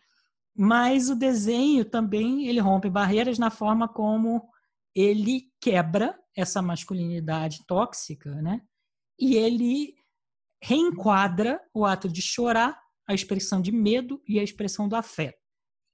[0.54, 4.48] Mas o desenho também ele rompe barreiras na forma como
[4.94, 8.60] ele quebra essa masculinidade tóxica, né?
[9.18, 9.94] E ele
[10.62, 15.41] reenquadra o ato de chorar, a expressão de medo e a expressão do afeto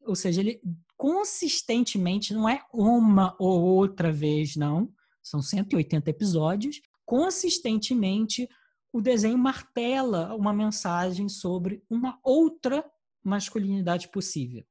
[0.05, 0.61] ou seja, ele
[0.97, 4.93] consistentemente, não é uma ou outra vez, não,
[5.23, 8.49] são 180 episódios, consistentemente
[8.93, 12.85] o desenho martela uma mensagem sobre uma outra
[13.23, 14.65] masculinidade possível.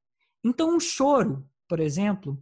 [0.43, 2.41] Então, o choro, por exemplo,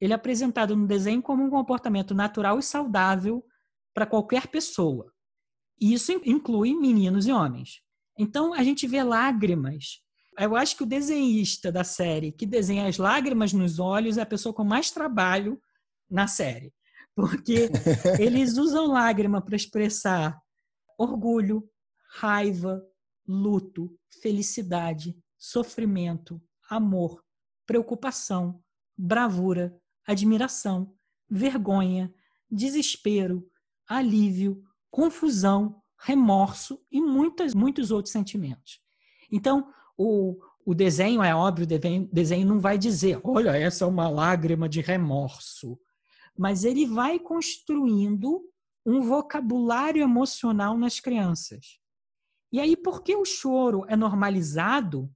[0.00, 3.44] ele é apresentado no desenho como um comportamento natural e saudável
[3.92, 5.12] para qualquer pessoa.
[5.80, 7.80] E isso inclui meninos e homens.
[8.18, 10.00] Então, a gente vê lágrimas
[10.38, 14.26] eu acho que o desenhista da série que desenha as lágrimas nos olhos é a
[14.26, 15.60] pessoa com mais trabalho
[16.10, 16.72] na série.
[17.14, 17.68] Porque
[18.18, 20.36] eles usam lágrima para expressar
[20.98, 21.68] orgulho,
[22.16, 22.82] raiva,
[23.26, 27.22] luto, felicidade, sofrimento, amor,
[27.66, 28.62] preocupação,
[28.96, 29.76] bravura,
[30.06, 30.94] admiração,
[31.28, 32.12] vergonha,
[32.50, 33.48] desespero,
[33.88, 38.80] alívio, confusão, remorso e muitas, muitos outros sentimentos.
[39.30, 44.08] Então, o, o desenho, é óbvio, o desenho não vai dizer, olha, essa é uma
[44.08, 45.78] lágrima de remorso.
[46.36, 48.42] Mas ele vai construindo
[48.84, 51.78] um vocabulário emocional nas crianças.
[52.52, 55.10] E aí, porque o choro é normalizado,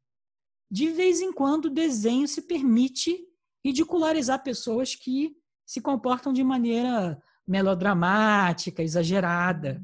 [0.71, 3.27] de vez em quando o desenho se permite
[3.65, 9.83] ridicularizar pessoas que se comportam de maneira melodramática, exagerada.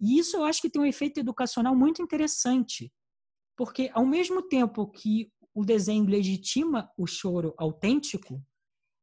[0.00, 2.92] E isso eu acho que tem um efeito educacional muito interessante,
[3.58, 8.40] porque, ao mesmo tempo que o desenho legitima o choro autêntico,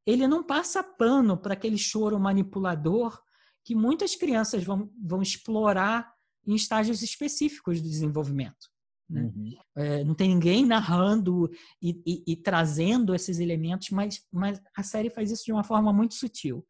[0.06, 3.22] ele não passa pano para aquele choro manipulador
[3.66, 6.10] que muitas crianças vão, vão explorar
[6.48, 8.70] em estágios específicos do desenvolvimento.
[9.10, 9.24] Né?
[9.24, 9.58] Uhum.
[9.76, 11.52] É, não tem ninguém narrando
[11.82, 15.92] e, e, e, trazendo esses elementos, mas, mas a série faz isso de uma forma
[15.92, 16.66] muito sutil.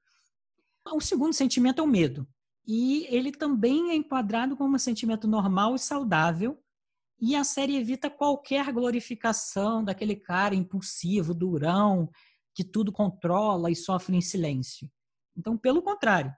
[0.92, 2.28] O segundo sentimento é o medo.
[2.66, 6.60] E ele também é enquadrado como um sentimento normal e saudável,
[7.20, 12.10] e a série evita qualquer glorificação daquele cara impulsivo, durão,
[12.54, 14.90] que tudo controla e sofre em silêncio.
[15.38, 16.34] Então, pelo contrário,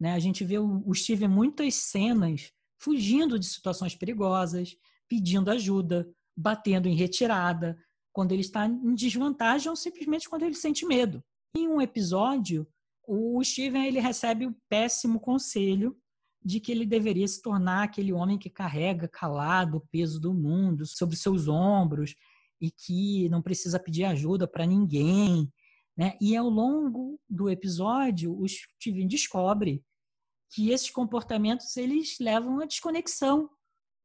[0.00, 4.76] né, a gente vê o, o Steve muitas cenas fugindo de situações perigosas,
[5.08, 7.78] pedindo ajuda, batendo em retirada,
[8.12, 11.22] quando ele está em desvantagem ou simplesmente quando ele sente medo.
[11.56, 12.66] Em um episódio,
[13.06, 15.96] o Steven ele recebe o péssimo conselho
[16.44, 20.84] de que ele deveria se tornar aquele homem que carrega calado o peso do mundo
[20.84, 22.14] sobre seus ombros
[22.60, 25.50] e que não precisa pedir ajuda para ninguém.
[25.96, 26.16] Né?
[26.20, 29.82] E ao longo do episódio, o Steven descobre
[30.50, 33.48] que esses comportamentos eles levam à desconexão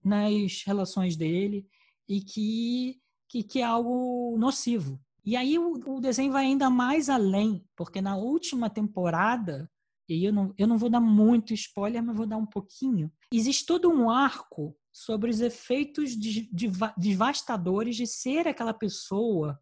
[0.04, 1.68] nas relações dele
[2.08, 5.00] e que, que, que é algo nocivo.
[5.26, 9.70] E aí o, o, desenho vai ainda mais além, porque na última temporada,
[10.16, 13.66] e eu não, eu não vou dar muito spoiler, mas vou dar um pouquinho, existe
[13.66, 19.60] todo um arco sobre os efeitos de, de, devastadores de ser aquela pessoa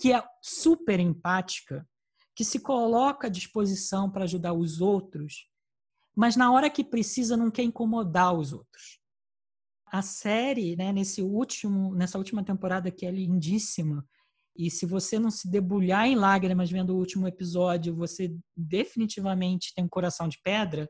[0.00, 1.88] que é super empática,
[2.34, 5.48] que se coloca à disposição para ajudar os outros,
[6.16, 8.98] mas na hora que precisa não quer incomodar os outros.
[9.86, 14.04] A série, né, nesse último, nessa última temporada que é lindíssima,
[14.56, 19.84] e se você não se debulhar em lágrimas vendo o último episódio, você definitivamente tem
[19.84, 20.88] um coração de pedra.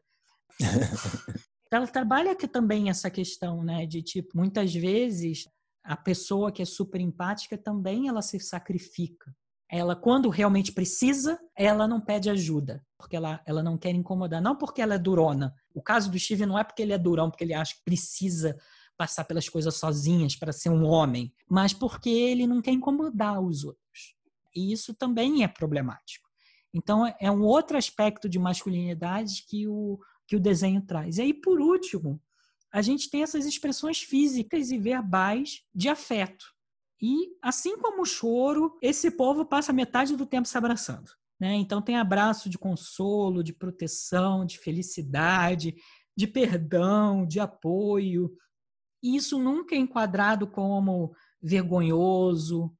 [1.71, 5.49] ela trabalha aqui também essa questão, né, de tipo, muitas vezes
[5.83, 9.35] a pessoa que é super empática também ela se sacrifica.
[9.71, 14.41] Ela, quando realmente precisa, ela não pede ajuda, porque ela, ela não quer incomodar.
[14.41, 15.55] Não porque ela é durona.
[15.75, 18.57] O caso do Steve não é porque ele é durão, porque ele acha que precisa
[18.97, 23.65] passar pelas coisas sozinhas para ser um homem, mas porque ele não quer incomodar os
[23.65, 24.15] outros.
[24.55, 26.29] E isso também é problemático.
[26.73, 31.19] Então, é um outro aspecto de masculinidade que o, que o desenho traz.
[31.19, 32.21] E aí, por último,
[32.73, 36.45] a gente tem essas expressões físicas e verbais de afeto.
[37.01, 41.11] E, assim como o choro, esse povo passa metade do tempo se abraçando.
[41.39, 41.55] Né?
[41.55, 45.77] Então, tem abraço de consolo, de proteção, de felicidade,
[46.17, 48.33] de perdão, de apoio.
[49.05, 52.75] E isso nunca é enquadrado como vergonhoso,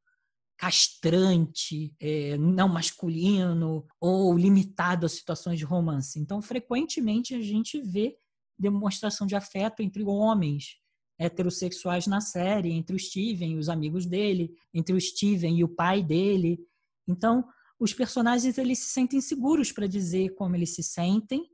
[0.57, 6.19] castrante, é, não masculino ou limitado a situações de romance.
[6.19, 8.17] Então, frequentemente a gente vê
[8.59, 10.79] demonstração de afeto entre homens
[11.19, 15.69] heterossexuais na série, entre o Steven e os amigos dele, entre o Steven e o
[15.69, 16.59] pai dele.
[17.07, 17.47] Então,
[17.79, 21.51] os personagens eles se sentem seguros para dizer como eles se sentem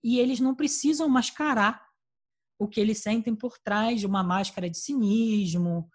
[0.00, 1.91] e eles não precisam mascarar
[2.62, 5.88] o que eles sentem por trás de uma máscara de cinismo,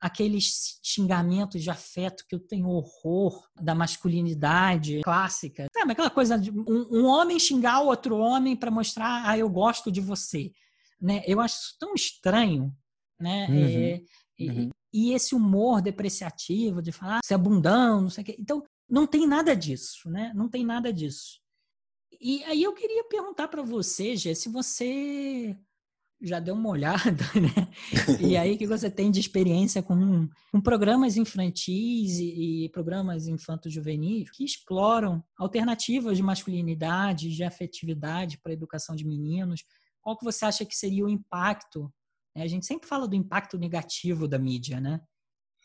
[0.00, 5.66] aqueles xingamentos de afeto que eu tenho horror da masculinidade clássica.
[5.74, 9.48] Sabe, aquela coisa de um, um homem xingar o outro homem para mostrar, ah, eu
[9.48, 10.52] gosto de você.
[11.00, 11.22] Né?
[11.26, 12.74] Eu acho isso tão estranho.
[13.18, 13.46] Né?
[13.48, 14.70] Uhum, é, uhum.
[14.92, 18.36] E, e, esse humor depreciativo de falar, você é bundão, não sei o quê.
[18.38, 20.32] Então, não tem nada disso, né?
[20.34, 21.40] Não tem nada disso.
[22.20, 25.56] E aí eu queria perguntar para você, Gê, se você
[26.20, 27.68] já deu uma olhada, né?
[28.20, 34.30] E aí que você tem de experiência com, com programas infantis e, e programas infanto-juvenis
[34.30, 39.64] que exploram alternativas de masculinidade, de afetividade para a educação de meninos.
[40.00, 41.92] Qual que você acha que seria o impacto?
[42.34, 42.42] Né?
[42.42, 45.00] A gente sempre fala do impacto negativo da mídia, né?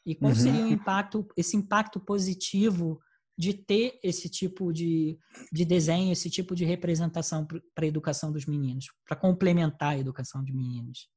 [0.06, 0.38] E qual uhum.
[0.38, 3.00] seria o impacto, esse impacto positivo
[3.38, 5.18] de ter esse tipo de,
[5.52, 10.44] de desenho, esse tipo de representação para a educação dos meninos, para complementar a educação
[10.44, 11.10] de meninos?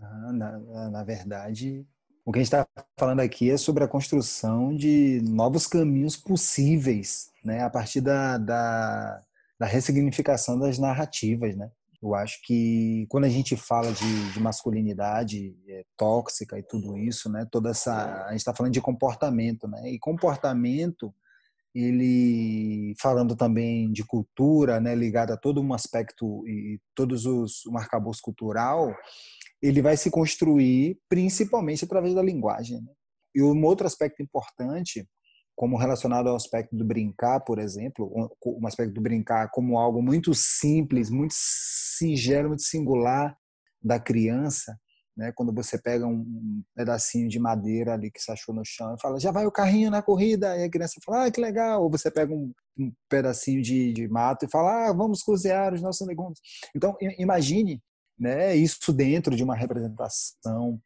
[0.00, 1.86] Ah, na, na verdade,
[2.24, 2.66] o que a gente está
[2.98, 9.20] falando aqui é sobre a construção de novos caminhos possíveis, né, a partir da, da,
[9.58, 11.70] da ressignificação das narrativas, né?
[12.02, 17.30] Eu acho que quando a gente fala de, de masculinidade é, tóxica e tudo isso,
[17.30, 19.90] né, toda essa a gente está falando de comportamento, né?
[19.90, 21.14] E comportamento
[21.74, 27.76] ele falando também de cultura, né, ligado a todo um aspecto e todos os um
[27.76, 28.94] arcabouço cultural,
[29.60, 32.80] ele vai se construir principalmente através da linguagem.
[32.80, 32.92] Né?
[33.34, 35.08] E um outro aspecto importante,
[35.56, 38.12] como relacionado ao aspecto do brincar, por exemplo,
[38.46, 43.36] um aspecto do brincar como algo muito simples, muito singelo, muito singular
[43.82, 44.78] da criança,
[45.16, 45.32] né?
[45.32, 49.20] Quando você pega um pedacinho de madeira ali que se achou no chão e fala,
[49.20, 51.82] já vai o carrinho na corrida, e a criança fala, ah, que legal.
[51.82, 55.82] Ou você pega um, um pedacinho de, de mato e fala, ah, vamos cozinhar os
[55.82, 56.38] nossos legumes.
[56.74, 57.80] Então, imagine
[58.18, 60.80] né, isso dentro de uma representação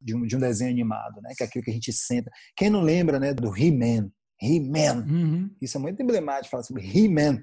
[0.00, 1.32] de um, de um desenho animado, né?
[1.36, 2.30] Que é aquilo que a gente senta.
[2.56, 4.10] Quem não lembra, né, do He-Man?
[4.40, 5.06] He-Man.
[5.06, 5.56] Uhum.
[5.62, 7.42] Isso é muito emblemático falar sobre He-Man,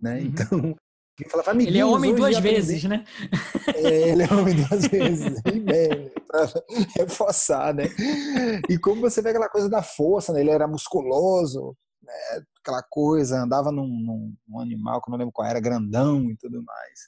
[0.00, 0.14] né?
[0.14, 0.26] Uhum.
[0.26, 0.76] Então,
[1.28, 3.04] Falava, ele é homem duas vezes, né?
[3.74, 5.40] É, ele é homem duas vezes.
[5.42, 6.48] Bem, pra
[6.96, 7.84] reforçar, né?
[8.68, 10.40] E como você vê aquela coisa da força, né?
[10.40, 12.12] Ele era musculoso, né?
[12.62, 16.36] aquela coisa, andava num, num, num, animal que eu não lembro qual era, grandão e
[16.36, 17.00] tudo mais.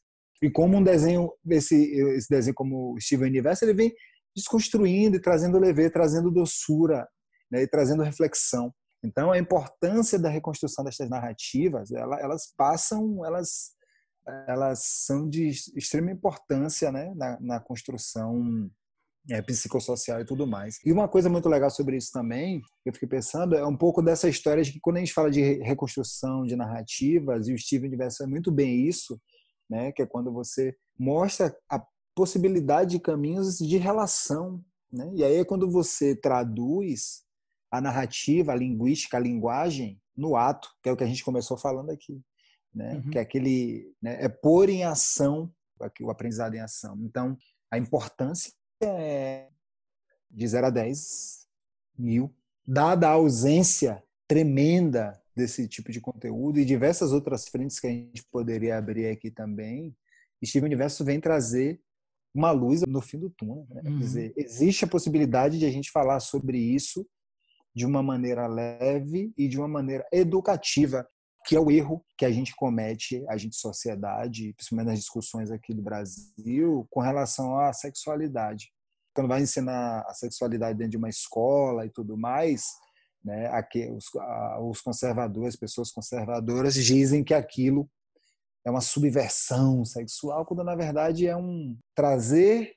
[0.43, 1.77] E como um desenho, esse,
[2.17, 3.93] esse desenho como Steven Universo, ele vem
[4.35, 7.07] desconstruindo e trazendo leveza, trazendo doçura
[7.51, 7.63] né?
[7.63, 8.73] e trazendo reflexão.
[9.05, 13.73] Então, a importância da reconstrução destas narrativas, elas passam, elas
[14.47, 18.70] elas são de extrema importância né, na, na construção
[19.31, 20.79] é, psicossocial e tudo mais.
[20.85, 24.03] E uma coisa muito legal sobre isso também, que eu fiquei pensando, é um pouco
[24.03, 27.89] dessa história de que quando a gente fala de reconstrução de narrativas, e o Steven
[27.89, 29.20] Universo é muito bem isso,
[29.68, 29.93] né?
[29.93, 31.83] Que é quando você mostra a
[32.14, 34.62] possibilidade de caminhos de relação,
[34.93, 35.11] né?
[35.14, 37.23] E aí é quando você traduz
[37.70, 41.57] a narrativa, a linguística, a linguagem no ato, que é o que a gente começou
[41.57, 42.20] falando aqui,
[42.75, 42.95] né?
[42.95, 43.11] Uhum.
[43.11, 44.23] Que é aquele, né?
[44.23, 45.53] é pôr em ação
[46.01, 46.97] o aprendizado em ação.
[47.03, 47.37] Então,
[47.70, 49.49] a importância é
[50.31, 51.47] de 0 a 10
[51.99, 52.33] mil,
[52.64, 58.25] dada a ausência tremenda desse tipo de conteúdo e diversas outras frentes que a gente
[58.31, 59.95] poderia abrir aqui também,
[60.45, 61.81] Steven Universo vem trazer
[62.35, 63.66] uma luz no fim do túnel.
[63.70, 63.83] Né?
[63.85, 63.99] Uhum.
[63.99, 67.07] Quer dizer, existe a possibilidade de a gente falar sobre isso
[67.75, 71.07] de uma maneira leve e de uma maneira educativa,
[71.45, 75.74] que é o erro que a gente comete, a gente sociedade, principalmente nas discussões aqui
[75.74, 78.72] do Brasil, com relação à sexualidade.
[79.14, 82.64] Quando vai ensinar a sexualidade dentro de uma escola e tudo mais,
[83.24, 84.07] né, aqui, os,
[84.62, 87.88] os conservadores, pessoas conservadoras, dizem que aquilo
[88.64, 92.74] é uma subversão sexual, quando na verdade é um trazer,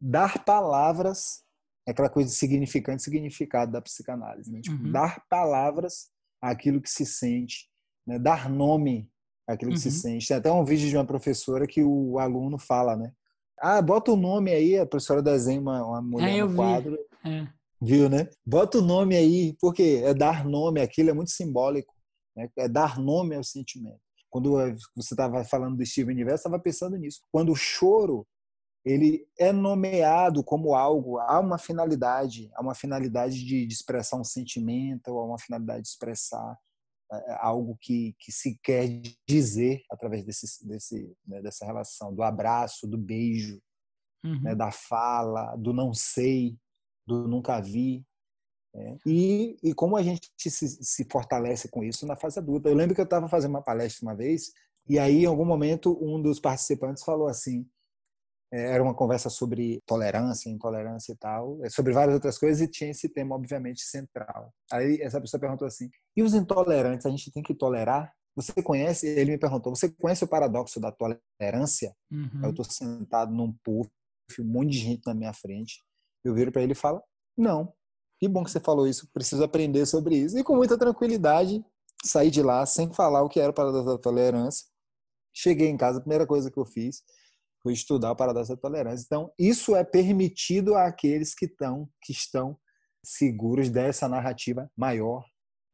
[0.00, 1.42] dar palavras,
[1.86, 4.60] é aquela coisa de significante significado da psicanálise, né?
[4.60, 4.90] tipo, uhum.
[4.90, 6.08] dar palavras
[6.40, 7.68] àquilo que se sente,
[8.06, 8.18] né?
[8.18, 9.10] dar nome
[9.46, 9.82] àquilo que uhum.
[9.82, 10.28] se sente.
[10.28, 13.12] Tem até um vídeo de uma professora que o aluno fala, né?
[13.58, 16.98] Ah, bota o nome aí, a professora desenha uma, uma mulher é, no quadro.
[17.24, 17.46] É.
[17.80, 18.28] Viu, né?
[18.44, 21.94] Bota o nome aí, porque é dar nome, aquilo é muito simbólico.
[22.36, 22.50] Né?
[22.58, 24.00] É dar nome ao sentimento.
[24.28, 24.52] Quando
[24.94, 27.20] você estava falando do Steven Universo, estava pensando nisso.
[27.32, 28.26] Quando o choro
[28.84, 34.22] ele é nomeado como algo, há uma finalidade, há uma finalidade de, de expressar um
[34.22, 36.56] sentimento, ou há uma finalidade de expressar
[37.38, 38.88] algo que, que se quer
[39.28, 43.60] dizer através desse, desse, né, dessa relação, do abraço, do beijo,
[44.24, 44.42] né, uhum.
[44.42, 46.56] né, da fala, do não sei,
[47.06, 48.04] do nunca vi.
[48.74, 48.98] Né?
[49.06, 52.68] E, e como a gente se, se fortalece com isso na fase adulta.
[52.68, 54.52] Eu lembro que eu estava fazendo uma palestra uma vez,
[54.88, 57.68] e aí, em algum momento, um dos participantes falou assim:
[58.52, 62.90] era uma conversa sobre tolerância, intolerância e tal, é, sobre várias outras coisas e tinha
[62.90, 64.52] esse tema obviamente central.
[64.72, 69.06] Aí essa pessoa perguntou assim: "E os intolerantes, a gente tem que tolerar?" Você conhece?
[69.06, 72.44] Ele me perguntou: "Você conhece o paradoxo da tolerância?" Uhum.
[72.44, 73.90] Eu estou sentado num puff,
[74.38, 75.82] um monte de gente na minha frente.
[76.24, 77.02] Eu viro para ele e falo:
[77.36, 77.72] "Não.
[78.18, 79.08] Que bom que você falou isso.
[79.12, 81.64] Preciso aprender sobre isso." E com muita tranquilidade
[82.04, 84.66] saí de lá sem falar o que era o paradoxo da tolerância.
[85.34, 87.02] Cheguei em casa, a primeira coisa que eu fiz
[87.66, 89.04] foi estudar o paradoxo da tolerância.
[89.04, 92.56] Então, isso é permitido àqueles que estão, que estão
[93.04, 95.24] seguros dessa narrativa maior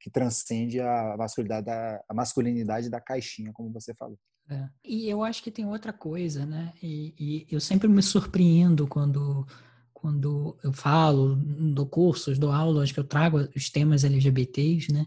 [0.01, 4.19] que transcende a masculinidade, da, a masculinidade da caixinha, como você falou.
[4.49, 4.67] É.
[4.83, 6.73] E eu acho que tem outra coisa, né?
[6.83, 9.47] E, e, eu sempre me surpreendo quando,
[9.93, 15.07] quando eu falo, dou cursos, dou aulas, que eu trago os temas LGBTs, né?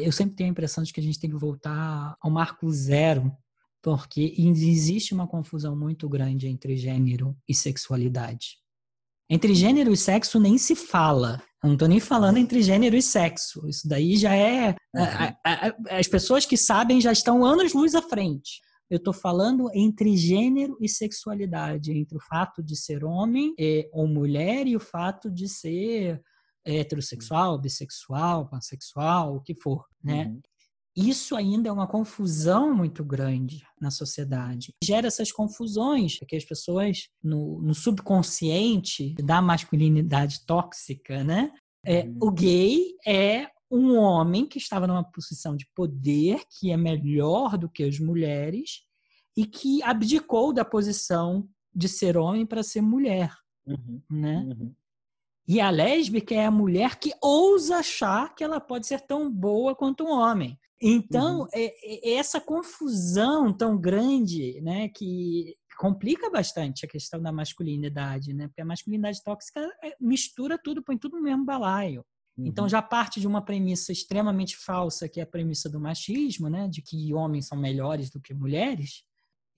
[0.00, 3.32] Eu sempre tenho a impressão de que a gente tem que voltar ao marco zero
[3.84, 8.56] porque existe uma confusão muito grande entre gênero e sexualidade.
[9.28, 11.38] Entre gênero e sexo nem se fala.
[11.62, 13.68] Eu não estou nem falando entre gênero e sexo.
[13.68, 14.74] Isso daí já é.
[15.90, 18.62] As pessoas que sabem já estão anos-luz à frente.
[18.88, 23.54] Eu estou falando entre gênero e sexualidade, entre o fato de ser homem
[23.92, 26.22] ou mulher e o fato de ser
[26.64, 30.24] heterossexual, bissexual, pansexual, o que for, né?
[30.24, 30.40] Uhum
[30.96, 34.72] isso ainda é uma confusão muito grande na sociedade.
[34.82, 41.52] Gera essas confusões, porque as pessoas, no, no subconsciente da masculinidade tóxica, né?
[41.84, 42.18] É, uhum.
[42.22, 47.68] o gay é um homem que estava numa posição de poder, que é melhor do
[47.68, 48.82] que as mulheres,
[49.36, 53.34] e que abdicou da posição de ser homem para ser mulher.
[53.66, 54.00] Uhum.
[54.08, 54.46] Né?
[54.46, 54.74] Uhum.
[55.46, 59.74] E a lésbica é a mulher que ousa achar que ela pode ser tão boa
[59.74, 60.58] quanto um homem.
[60.80, 61.48] Então, uhum.
[61.52, 68.46] é, é essa confusão tão grande, né, que complica bastante a questão da masculinidade, né?
[68.48, 72.04] Porque a masculinidade tóxica é, mistura tudo, põe tudo no mesmo balaio.
[72.36, 72.48] Então, uhum.
[72.48, 76.68] Então já parte de uma premissa extremamente falsa, que é a premissa do machismo, né,
[76.68, 79.04] de que homens são melhores do que mulheres.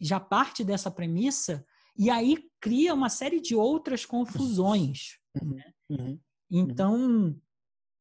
[0.01, 1.65] Já parte dessa premissa
[1.99, 5.19] e aí cria uma série de outras confusões.
[5.43, 5.55] Uhum.
[5.55, 5.73] Né?
[5.91, 6.19] Uhum.
[6.51, 7.37] Então,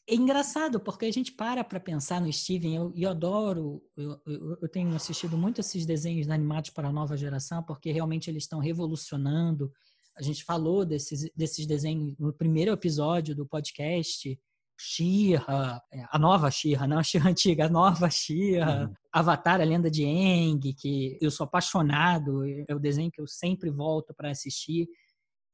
[0.07, 4.57] é engraçado, porque a gente para para pensar no Steven, eu, eu adoro, eu, eu,
[4.61, 8.59] eu, tenho assistido muito esses desenhos animados para a nova geração, porque realmente eles estão
[8.59, 9.71] revolucionando.
[10.15, 14.39] A gente falou desses, desses desenhos no primeiro episódio do podcast,
[14.77, 18.93] Shira, é, a nova Shira, não a Shira antiga, a nova Shira, uhum.
[19.11, 23.71] Avatar, a Lenda de Aang, que eu sou apaixonado, é o desenho que eu sempre
[23.71, 24.87] volto para assistir.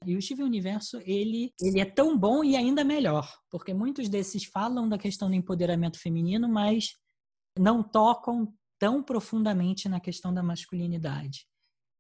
[0.06, 4.46] E o Steven Universo, ele, ele é tão bom e ainda melhor, porque muitos desses
[4.46, 6.96] falam da questão do empoderamento feminino, mas
[7.58, 11.46] não tocam tão profundamente na questão da masculinidade.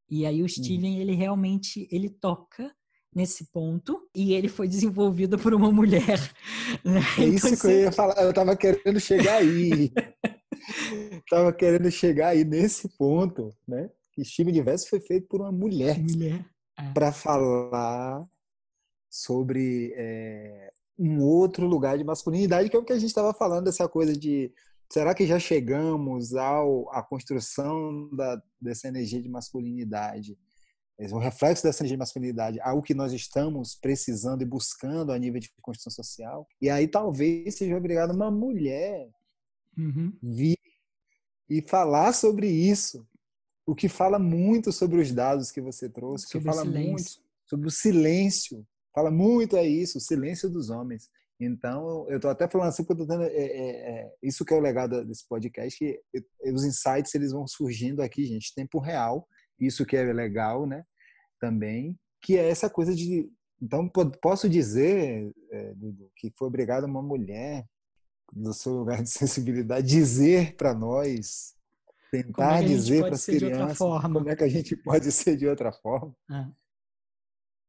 [0.09, 2.73] E aí o Steven, ele realmente, ele toca
[3.15, 6.19] nesse ponto e ele foi desenvolvido por uma mulher.
[6.83, 7.01] Né?
[7.19, 9.91] É isso então, que eu ia falar, eu tava querendo chegar aí.
[11.29, 13.89] tava querendo chegar aí nesse ponto, né?
[14.13, 15.99] Que Steven Universo foi feito por uma mulher.
[15.99, 16.45] Mulher.
[16.89, 16.93] É.
[16.93, 18.25] Para falar
[19.09, 23.67] sobre é, um outro lugar de masculinidade, que é o que a gente estava falando,
[23.67, 24.51] essa coisa de
[24.91, 30.37] será que já chegamos ao à construção da, dessa energia de masculinidade?
[31.11, 35.39] um reflexo dessa energia de masculinidade, algo que nós estamos precisando e buscando a nível
[35.39, 36.47] de construção social.
[36.61, 39.09] E aí talvez seja obrigado uma mulher
[39.75, 40.13] uhum.
[40.21, 40.59] vir
[41.49, 43.03] e falar sobre isso,
[43.65, 47.67] o que fala muito sobre os dados que você trouxe, sobre que fala muito sobre
[47.67, 51.09] o silêncio, fala muito é isso, o silêncio dos homens.
[51.37, 54.53] Então, eu estou até falando assim, porque eu tô tendo, é, é, é, isso que
[54.53, 55.99] é o legado desse podcast, que
[56.53, 59.27] os insights eles vão surgindo aqui, gente, tempo real,
[59.59, 60.85] isso que é legal, né?
[61.39, 63.29] Também, que é essa coisa de.
[63.61, 63.89] Então,
[64.21, 67.65] posso dizer, é, Dudu, que foi obrigado uma mulher,
[68.31, 71.53] do seu lugar de sensibilidade, dizer para nós,
[72.11, 75.71] tentar é dizer para as crianças como é que a gente pode ser de outra
[75.71, 76.13] forma.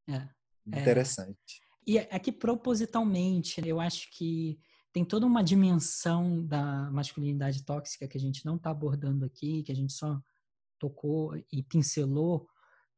[0.09, 0.15] É.
[0.15, 0.29] é.
[0.67, 1.63] Interessante.
[1.87, 4.59] E aqui é propositalmente, eu acho que
[4.93, 9.73] tem toda uma dimensão da masculinidade tóxica que a gente não está abordando aqui, que
[9.73, 10.21] a gente só
[10.79, 12.47] tocou e pincelou,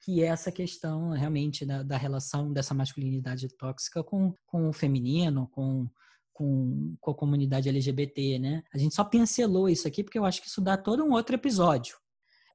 [0.01, 5.49] que é essa questão realmente da, da relação dessa masculinidade tóxica com, com o feminino,
[5.49, 5.89] com,
[6.35, 8.63] com, com a comunidade LGBT, né?
[8.75, 11.37] A gente só pincelou isso aqui porque eu acho que isso dá todo um outro
[11.37, 11.97] episódio.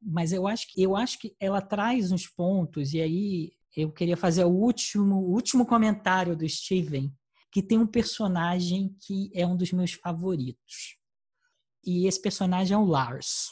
[0.02, 4.18] Mas eu acho que eu acho que ela traz uns pontos e aí eu queria
[4.18, 7.12] fazer o último, o último comentário do Steven,
[7.52, 10.98] que tem um personagem que é um dos meus favoritos.
[11.84, 13.48] E esse personagem é o Lars.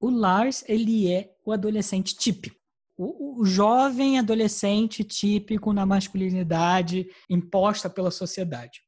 [0.00, 2.56] O Lars, ele é o adolescente típico.
[2.96, 8.80] O, o, jovem adolescente típico na masculinidade imposta pela sociedade.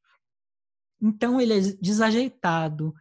[1.01, 2.93] Então ele é desajeitado,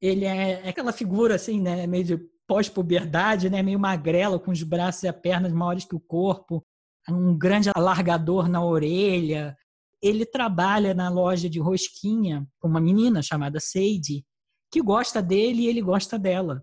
[0.00, 4.62] ele é, é aquela figura assim, né, meio de pós-puberdade, né, meio magrela, com os
[4.62, 6.64] braços e as pernas maiores que o corpo,
[7.08, 9.56] um grande alargador na orelha.
[10.02, 14.24] Ele trabalha na loja de rosquinha com uma menina chamada Sadie,
[14.70, 16.62] que gosta dele e ele gosta dela.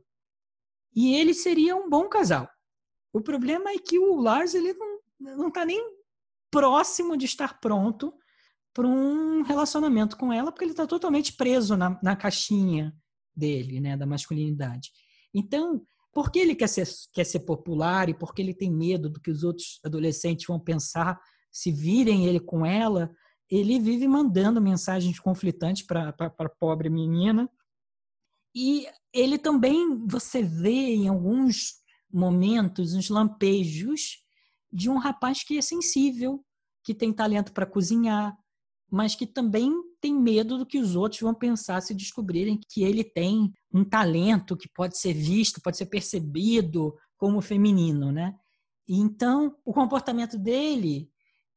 [0.96, 2.48] E ele seria um bom casal.
[3.12, 4.74] O problema é que o Lars ele
[5.20, 5.82] não está nem
[6.52, 8.14] próximo de estar pronto
[8.74, 12.93] para um relacionamento com ela, porque ele está totalmente preso na, na caixinha
[13.36, 14.91] dele, né, da masculinidade.
[15.34, 19.19] Então, por que ele quer ser, quer ser popular e porque ele tem medo do
[19.19, 21.19] que os outros adolescentes vão pensar
[21.51, 23.11] se virem ele com ela?
[23.49, 27.49] Ele vive mandando mensagens conflitantes para a pobre menina.
[28.55, 31.74] E ele também, você vê em alguns
[32.11, 34.24] momentos, uns lampejos
[34.71, 36.43] de um rapaz que é sensível,
[36.84, 38.36] que tem talento para cozinhar,
[38.94, 43.04] mas que também tem medo do que os outros vão pensar se descobrirem que ele
[43.04, 48.38] tem um talento que pode ser visto, pode ser percebido como feminino, né?
[48.88, 51.10] Então, o comportamento dele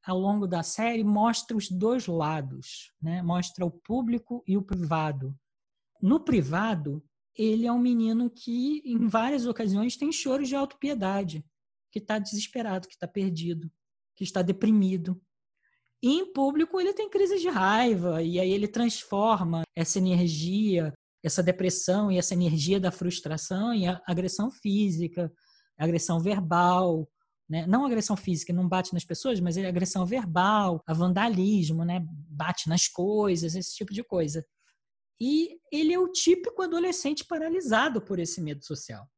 [0.02, 3.20] ao longo da série mostra os dois lados, né?
[3.20, 5.38] Mostra o público e o privado.
[6.00, 11.44] No privado, ele é um menino que em várias ocasiões tem choros de autopiedade,
[11.92, 13.70] que está desesperado, que está perdido,
[14.14, 15.20] que está deprimido,
[16.02, 20.92] e em público ele tem crises de raiva, e aí ele transforma essa energia,
[21.24, 25.32] essa depressão e essa energia da frustração em agressão física,
[25.78, 27.08] agressão verbal,
[27.48, 27.66] né?
[27.66, 32.04] não agressão física, não bate nas pessoas, mas é agressão verbal, a vandalismo, né?
[32.08, 34.44] bate nas coisas, esse tipo de coisa.
[35.20, 39.08] E ele é o típico adolescente paralisado por esse medo social.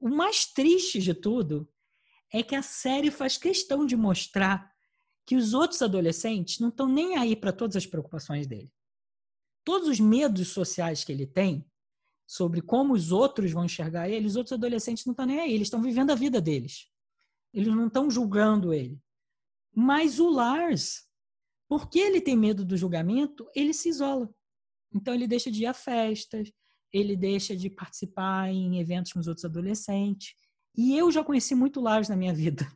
[0.00, 1.68] O mais triste de tudo
[2.32, 4.70] é que a série faz questão de mostrar
[5.26, 8.70] que os outros adolescentes não estão nem aí para todas as preocupações dele.
[9.64, 11.68] Todos os medos sociais que ele tem
[12.26, 15.66] sobre como os outros vão enxergar ele, os outros adolescentes não estão nem aí, eles
[15.66, 16.88] estão vivendo a vida deles.
[17.52, 19.00] Eles não estão julgando ele.
[19.74, 21.06] Mas o Lars,
[21.68, 24.32] porque ele tem medo do julgamento, ele se isola.
[24.94, 26.52] Então ele deixa de ir a festas,
[26.92, 30.34] ele deixa de participar em eventos com os outros adolescentes.
[30.76, 32.70] E eu já conheci muito Lars na minha vida.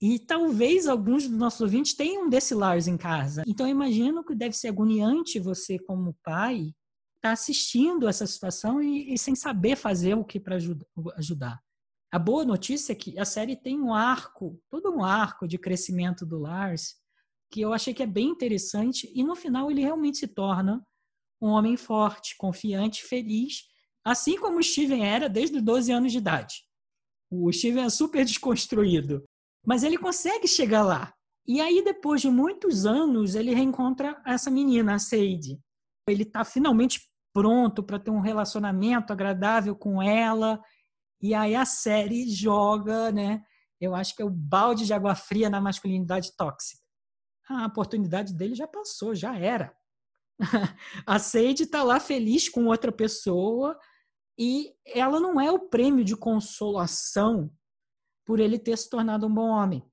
[0.00, 3.42] E talvez alguns dos nossos ouvintes tenham desse Lars em casa.
[3.46, 6.74] Então, eu imagino que deve ser agoniante você, como pai,
[7.16, 10.58] estar tá assistindo essa situação e, e, sem saber fazer o que para
[11.16, 11.58] ajudar.
[12.12, 16.24] A boa notícia é que a série tem um arco, todo um arco de crescimento
[16.26, 16.96] do Lars,
[17.50, 20.84] que eu achei que é bem interessante, e no final ele realmente se torna
[21.40, 23.64] um homem forte, confiante, feliz,
[24.04, 26.64] assim como o Steven era desde os 12 anos de idade.
[27.30, 29.24] O Steven é super desconstruído.
[29.66, 31.14] Mas ele consegue chegar lá.
[31.46, 35.60] E aí, depois de muitos anos, ele reencontra essa menina, a Sade.
[36.08, 37.00] Ele está finalmente
[37.34, 40.62] pronto para ter um relacionamento agradável com ela.
[41.20, 43.42] E aí a série joga, né?
[43.80, 46.82] Eu acho que é o balde de água fria na masculinidade tóxica.
[47.48, 49.74] A oportunidade dele já passou, já era.
[51.06, 53.78] a Sade está lá feliz com outra pessoa
[54.38, 57.50] e ela não é o prêmio de consolação
[58.24, 59.84] por ele ter se tornado um bom homem,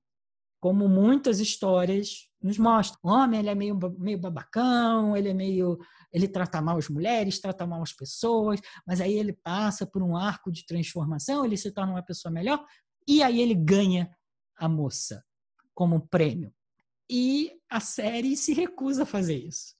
[0.60, 2.98] como muitas histórias nos mostram.
[3.02, 5.78] O homem ele é meio, meio babacão, ele é meio
[6.12, 10.16] ele trata mal as mulheres, trata mal as pessoas, mas aí ele passa por um
[10.16, 12.64] arco de transformação, ele se torna uma pessoa melhor
[13.08, 14.14] e aí ele ganha
[14.56, 15.24] a moça
[15.74, 16.52] como prêmio.
[17.10, 19.74] E a série se recusa a fazer isso.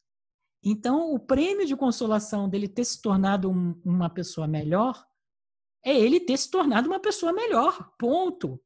[0.64, 5.04] Então, o prêmio de consolação dele ter se tornado um, uma pessoa melhor
[5.84, 7.92] é ele ter se tornado uma pessoa melhor.
[7.98, 8.60] Ponto.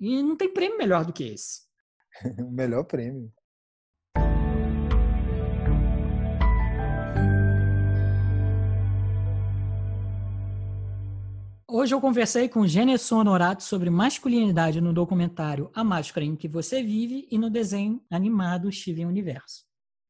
[0.00, 1.62] E não tem prêmio melhor do que esse.
[2.40, 3.32] o melhor prêmio.
[11.68, 16.82] Hoje eu conversei com Geneson Honorato sobre masculinidade no documentário A Máscara em que Você
[16.82, 19.64] Vive e no desenho animado Steven Universo.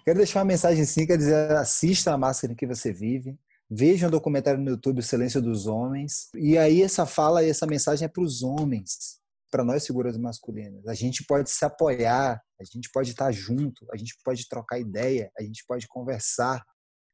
[0.05, 3.37] Quero deixar uma mensagem sim, quer dizer, assista a máscara em que você vive,
[3.69, 7.67] veja um documentário no YouTube, O Silêncio dos Homens, e aí essa fala e essa
[7.67, 9.19] mensagem é para os homens,
[9.51, 10.87] para nós figuras masculinas.
[10.87, 15.29] A gente pode se apoiar, a gente pode estar junto, a gente pode trocar ideia,
[15.37, 16.63] a gente pode conversar,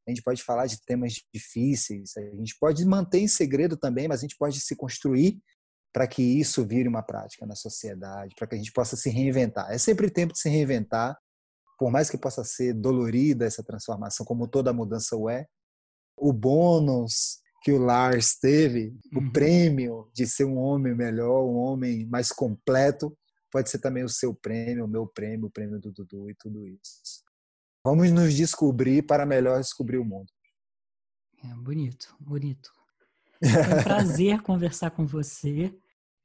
[0.08, 4.20] a gente pode falar de temas difíceis, a gente pode manter em segredo também, mas
[4.20, 5.40] a gente pode se construir
[5.94, 9.72] para que isso vire uma prática na sociedade, para que a gente possa se reinventar.
[9.72, 11.16] É sempre tempo de se reinventar,
[11.78, 15.46] por mais que possa ser dolorida essa transformação, como toda mudança o é.
[16.16, 19.30] O bônus que o Lars teve, uhum.
[19.30, 23.18] o prêmio de ser um homem melhor, um homem mais completo,
[23.50, 26.68] pode ser também o seu prêmio, o meu prêmio, o prêmio do Dudu e tudo
[26.68, 27.24] isso.
[27.86, 30.32] Vamos nos descobrir para melhor descobrir o mundo.
[31.44, 32.72] É bonito, bonito.
[33.40, 35.74] Foi um prazer conversar com você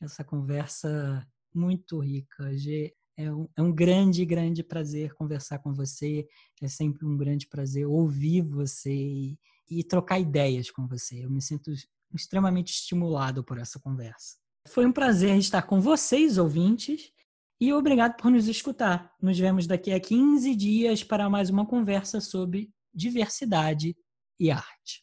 [0.00, 2.56] essa conversa muito rica.
[2.56, 6.26] G, é um, é um grande, grande prazer conversar com você.
[6.62, 9.38] É sempre um grande prazer ouvir você e,
[9.70, 11.24] e trocar ideias com você.
[11.24, 11.70] Eu me sinto
[12.14, 14.36] extremamente estimulado por essa conversa.
[14.66, 17.12] Foi um prazer estar com vocês, ouvintes,
[17.60, 19.12] e obrigado por nos escutar.
[19.20, 23.96] Nos vemos daqui a 15 dias para mais uma conversa sobre diversidade
[24.38, 24.96] e arte.